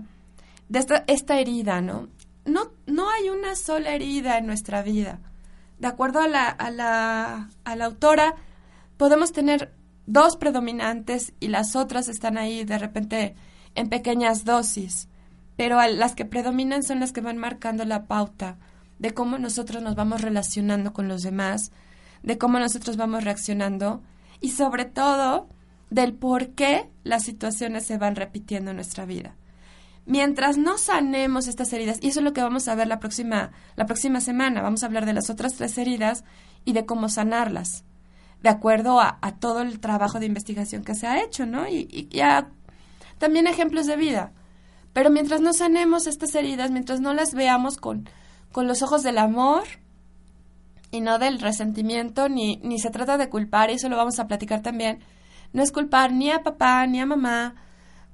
[0.70, 2.08] de esta, esta herida, ¿no?
[2.46, 2.72] ¿no?
[2.86, 5.20] No hay una sola herida en nuestra vida.
[5.80, 8.36] De acuerdo a la, a la, a la autora,
[8.98, 9.74] podemos tener
[10.06, 13.36] dos predominantes y las otras están ahí de repente
[13.76, 15.08] en pequeñas dosis,
[15.56, 18.58] pero las que predominan son las que van marcando la pauta
[18.98, 21.72] de cómo nosotros nos vamos relacionando con los demás,
[22.24, 24.02] de cómo nosotros vamos reaccionando
[24.42, 25.48] y sobre todo
[25.90, 29.36] del por qué las situaciones se van repitiendo en nuestra vida.
[30.10, 33.52] Mientras no sanemos estas heridas, y eso es lo que vamos a ver la próxima,
[33.76, 36.24] la próxima semana, vamos a hablar de las otras tres heridas
[36.66, 37.84] y de cómo sanarlas,
[38.42, 41.68] de acuerdo a, todo el trabajo de investigación que se ha hecho, ¿no?
[41.68, 42.48] Y, y- y a
[43.20, 44.32] también ejemplos de vida.
[44.94, 48.10] Pero mientras no sanemos estas heridas, mientras no las veamos con,
[48.52, 49.62] con los ojos del amor
[50.90, 54.26] y no del resentimiento, ni, ni se trata de culpar, y eso lo vamos a
[54.26, 55.04] platicar también,
[55.54, 57.54] no es culpar ni a papá ni a mamá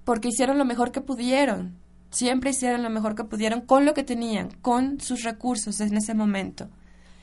[0.03, 1.84] porque hicieron lo mejor que pudieron.
[2.15, 6.13] Siempre hicieron lo mejor que pudieron con lo que tenían, con sus recursos en ese
[6.13, 6.69] momento.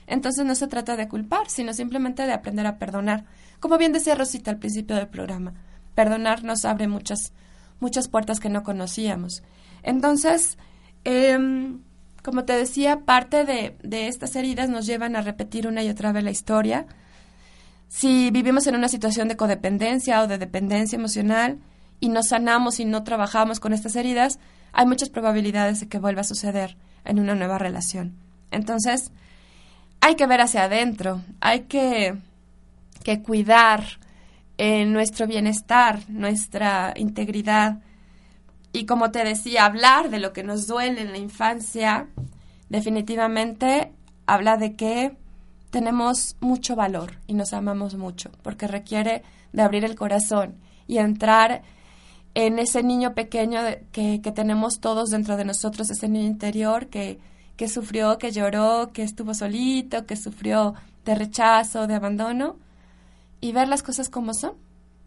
[0.07, 3.24] Entonces no se trata de culpar, sino simplemente de aprender a perdonar.
[3.59, 5.55] Como bien decía Rosita al principio del programa,
[5.95, 7.32] perdonar nos abre muchas,
[7.80, 9.43] muchas puertas que no conocíamos.
[9.82, 10.59] Entonces,
[11.05, 11.80] em,
[12.22, 16.12] como te decía, parte de, de estas heridas nos llevan a repetir una y otra
[16.12, 16.84] vez la historia.
[17.88, 21.61] Si vivimos en una situación de codependencia o de dependencia emocional
[21.99, 24.38] y no sanamos y no trabajamos con estas heridas,
[24.73, 28.14] hay muchas probabilidades de que vuelva a suceder en una nueva relación.
[28.51, 29.11] Entonces,
[30.01, 32.16] hay que ver hacia adentro, hay que,
[33.05, 33.85] que cuidar
[34.59, 37.81] eh, nuestro bienestar, nuestra integridad.
[38.73, 42.09] Y como te decía, hablar de lo que nos duele en la infancia,
[42.68, 43.93] definitivamente
[44.27, 45.16] habla de que
[45.70, 50.57] tenemos mucho valor y nos amamos mucho, porque requiere de abrir el corazón
[50.87, 51.62] y entrar
[52.35, 56.87] en ese niño pequeño de- que, que tenemos todos dentro de nosotros, ese niño interior
[56.89, 57.18] que,
[57.57, 60.74] que sufrió, que lloró, que estuvo solito, que sufrió
[61.05, 62.57] de rechazo, de abandono,
[63.41, 64.53] y ver las cosas como son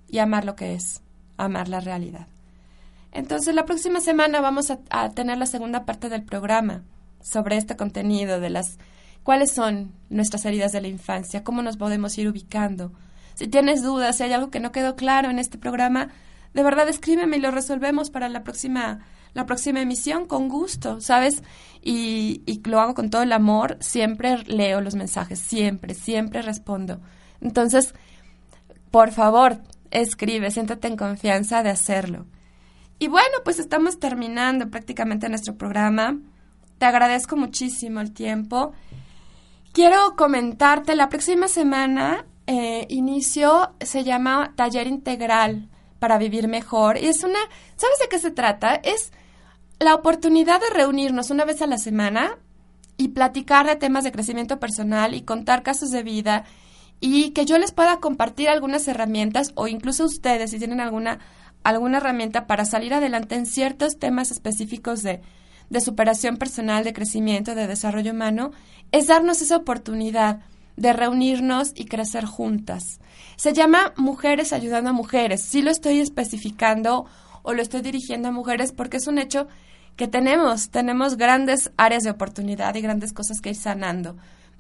[0.10, 1.02] y amar lo que es,
[1.38, 2.28] amar la realidad.
[3.12, 6.84] Entonces, la próxima semana vamos a, a tener la segunda parte del programa
[7.24, 8.78] sobre este contenido de las
[9.24, 12.92] cuáles son nuestras heridas de la infancia, cómo nos podemos ir ubicando.
[13.34, 16.10] Si tienes dudas, si hay algo que no quedó claro en este programa,
[16.56, 19.02] de verdad escríbeme y lo resolvemos para la próxima
[19.34, 21.44] la próxima emisión con gusto, ¿sabes?
[21.82, 27.02] Y, lo hago con todo el amor, siempre leo los mensajes, siempre, siempre respondo.
[27.42, 27.94] Entonces,
[28.92, 29.58] por favor,
[29.92, 32.26] escribe, siéntate en confianza de hacerlo.
[32.98, 36.18] Y bueno, pues estamos terminando prácticamente nuestro programa.
[36.78, 38.72] Te agradezco muchísimo el tiempo.
[39.74, 45.68] Quiero comentarte, la próxima semana eh, inicio, se llama Taller Integral
[46.06, 47.00] para Vivir Mejor.
[47.00, 47.40] Y es una,
[47.78, 48.76] ¿sabes de qué se trata?
[48.76, 49.12] Es
[49.80, 52.38] la oportunidad de reunirnos una vez a la semana
[52.96, 56.44] y platicar de temas de crecimiento personal y contar casos de vida
[57.00, 61.18] y que yo les pueda compartir algunas herramientas o incluso ustedes si tienen alguna
[61.64, 65.22] alguna herramienta para salir adelante en ciertos temas específicos de,
[65.72, 68.52] de superación personal, de crecimiento, de desarrollo humano,
[68.92, 70.42] es darnos esa oportunidad
[70.78, 73.00] de reunirnos y crecer juntas.
[73.36, 75.42] Se llama Mujeres ayudando a mujeres.
[75.42, 77.06] Sí lo estoy especificando
[77.44, 79.48] o lo estoy dirigiendo a mujeres porque es un hecho
[79.96, 84.18] que tenemos, tenemos grandes áreas de oportunidad y grandes cosas que ir sanando.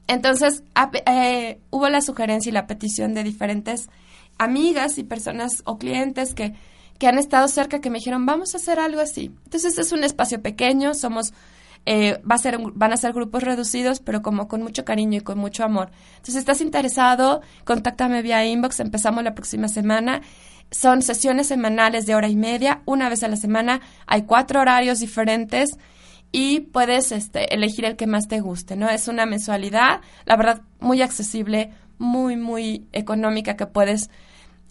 [0.08, 0.64] Entonces,
[1.08, 3.90] eh, hubo la sugerencia y la petición de diferentes
[4.38, 6.54] amigas y personas o clientes que,
[7.00, 9.32] que han estado cerca que me dijeron, vamos a hacer algo así.
[9.46, 11.34] Entonces, es un espacio pequeño, somos,
[11.86, 15.22] eh, va a ser, van a ser grupos reducidos, pero como con mucho cariño y
[15.22, 15.92] con mucho amor.
[16.10, 20.22] Entonces, si estás interesado, contáctame vía inbox, empezamos la próxima semana.
[20.72, 23.82] Son sesiones semanales de hora y media, una vez a la semana.
[24.08, 25.78] Hay cuatro horarios diferentes
[26.32, 28.90] y puedes este, elegir el que más te guste, ¿no?
[28.90, 34.10] Es una mensualidad, la verdad, muy accesible, muy, muy económica que puedes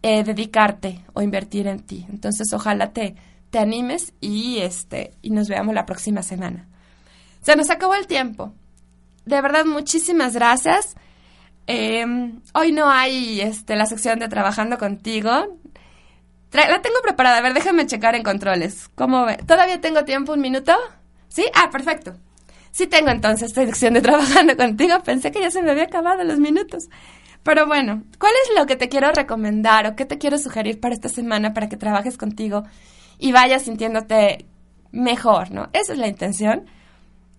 [0.02, 2.06] eh, dedicarte o invertir en ti.
[2.10, 3.14] Entonces, ojalá te,
[3.50, 6.68] te animes y, este, y nos veamos la próxima semana.
[7.44, 8.54] Se nos acabó el tiempo.
[9.26, 10.96] De verdad, muchísimas gracias.
[11.66, 12.04] Eh,
[12.54, 15.30] hoy no hay este, la sección de Trabajando contigo.
[16.52, 17.38] La tengo preparada.
[17.38, 18.88] A ver, déjame checar en controles.
[18.94, 19.36] ¿Cómo ve?
[19.46, 20.32] ¿Todavía tengo tiempo?
[20.32, 20.72] ¿Un minuto?
[21.28, 21.44] ¿Sí?
[21.54, 22.14] Ah, perfecto.
[22.70, 25.02] Sí tengo entonces sección de Trabajando contigo.
[25.04, 26.88] Pensé que ya se me había acabado los minutos.
[27.42, 30.94] Pero bueno, ¿cuál es lo que te quiero recomendar o qué te quiero sugerir para
[30.94, 32.62] esta semana para que trabajes contigo
[33.18, 34.46] y vayas sintiéndote
[34.92, 35.68] mejor, ¿no?
[35.74, 36.64] Esa es la intención.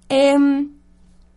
[0.09, 0.71] Em,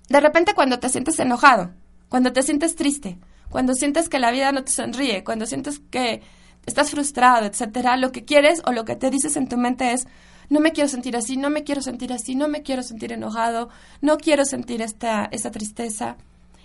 [0.08, 1.70] de repente cuando te sientes enojado,
[2.08, 3.18] cuando te sientes triste,
[3.50, 6.22] cuando sientes que la vida no te sonríe, cuando sientes que
[6.66, 10.06] estás frustrado, etcétera, lo que quieres o lo que te dices en tu mente es
[10.50, 13.68] no me quiero sentir así, no me quiero sentir así, no me quiero sentir enojado,
[14.00, 16.16] no quiero sentir esta, esta tristeza.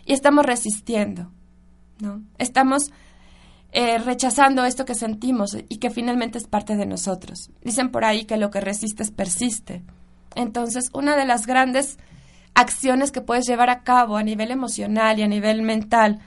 [0.06, 1.32] Y estamos resistiendo,
[1.99, 2.22] ¿no?
[2.38, 2.91] Estamos
[3.72, 7.49] eh, rechazando esto que sentimos y que finalmente es parte de nosotros.
[7.62, 9.84] Dicen por ahí que lo que resistes persiste.
[10.36, 11.98] Entonces, una de las grandes
[12.54, 16.20] acciones que puedes llevar a cabo a nivel emocional y a nivel mental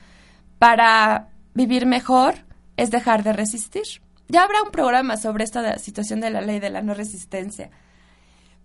[0.59, 2.35] para vivir mejor
[2.77, 3.85] es dejar de resistir.
[4.29, 7.71] Ya habrá un programa sobre esta situación de la ley de la no resistencia,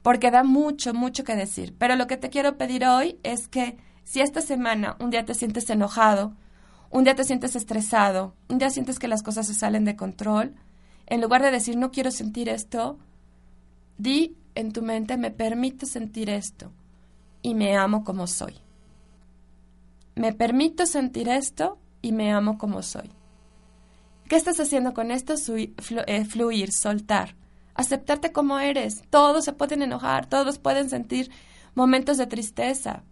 [0.01, 1.75] porque da mucho, mucho que decir.
[1.77, 5.35] Pero lo que te quiero pedir hoy es que si esta semana un día te
[5.35, 6.33] sientes enojado,
[6.89, 10.55] un día te sientes estresado, un día sientes que las cosas se salen de control,
[11.05, 12.97] en lugar de decir no quiero sentir esto,
[14.01, 16.71] Di en tu mente, me permito sentir esto
[17.43, 18.55] y me amo como soy.
[20.15, 23.11] Me permito sentir esto y me amo como soy.
[24.27, 25.35] ¿Qué estás haciendo con esto?
[26.07, 27.35] Eh, fluir, soltar,
[27.75, 29.03] aceptarte como eres.
[29.11, 31.29] Todos se pueden enojar, todos pueden sentir
[31.75, 33.03] momentos de tristeza,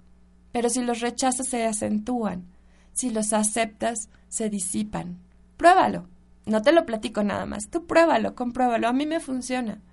[0.52, 2.48] pero si los rechazas se acentúan,
[2.94, 5.20] si los aceptas se disipan.
[5.56, 6.08] Pruébalo.
[6.48, 7.70] No te lo platico nada más.
[7.70, 8.88] Tú pruébalo, compruébalo.
[8.88, 9.84] A mí me funciona.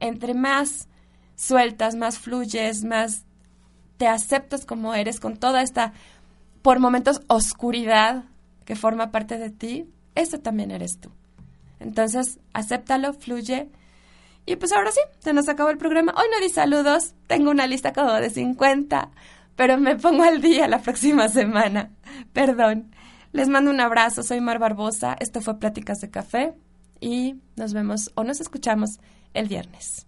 [0.00, 0.88] Entre más
[1.36, 3.24] sueltas, más fluyes, más
[3.96, 5.92] te aceptas como eres con toda esta,
[6.62, 8.24] por momentos, oscuridad
[8.64, 11.10] que forma parte de ti, eso también eres tú.
[11.80, 13.68] Entonces, acéptalo, fluye.
[14.46, 16.14] Y pues ahora sí, se nos acabó el programa.
[16.16, 19.10] Hoy no di saludos, tengo una lista como de 50,
[19.56, 21.90] pero me pongo al día la próxima semana.
[22.32, 22.94] Perdón.
[23.32, 26.52] Les mando un abrazo, soy Mar Barbosa, esto fue Pláticas de Café
[27.00, 28.98] y nos vemos o nos escuchamos
[29.34, 30.06] el viernes.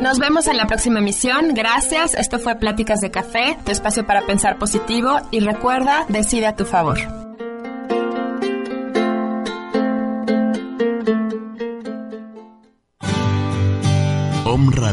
[0.00, 1.52] Nos vemos en la próxima emisión.
[1.52, 2.14] Gracias.
[2.14, 5.20] Esto fue Pláticas de Café, tu espacio para pensar positivo.
[5.32, 7.25] Y recuerda, decide a tu favor.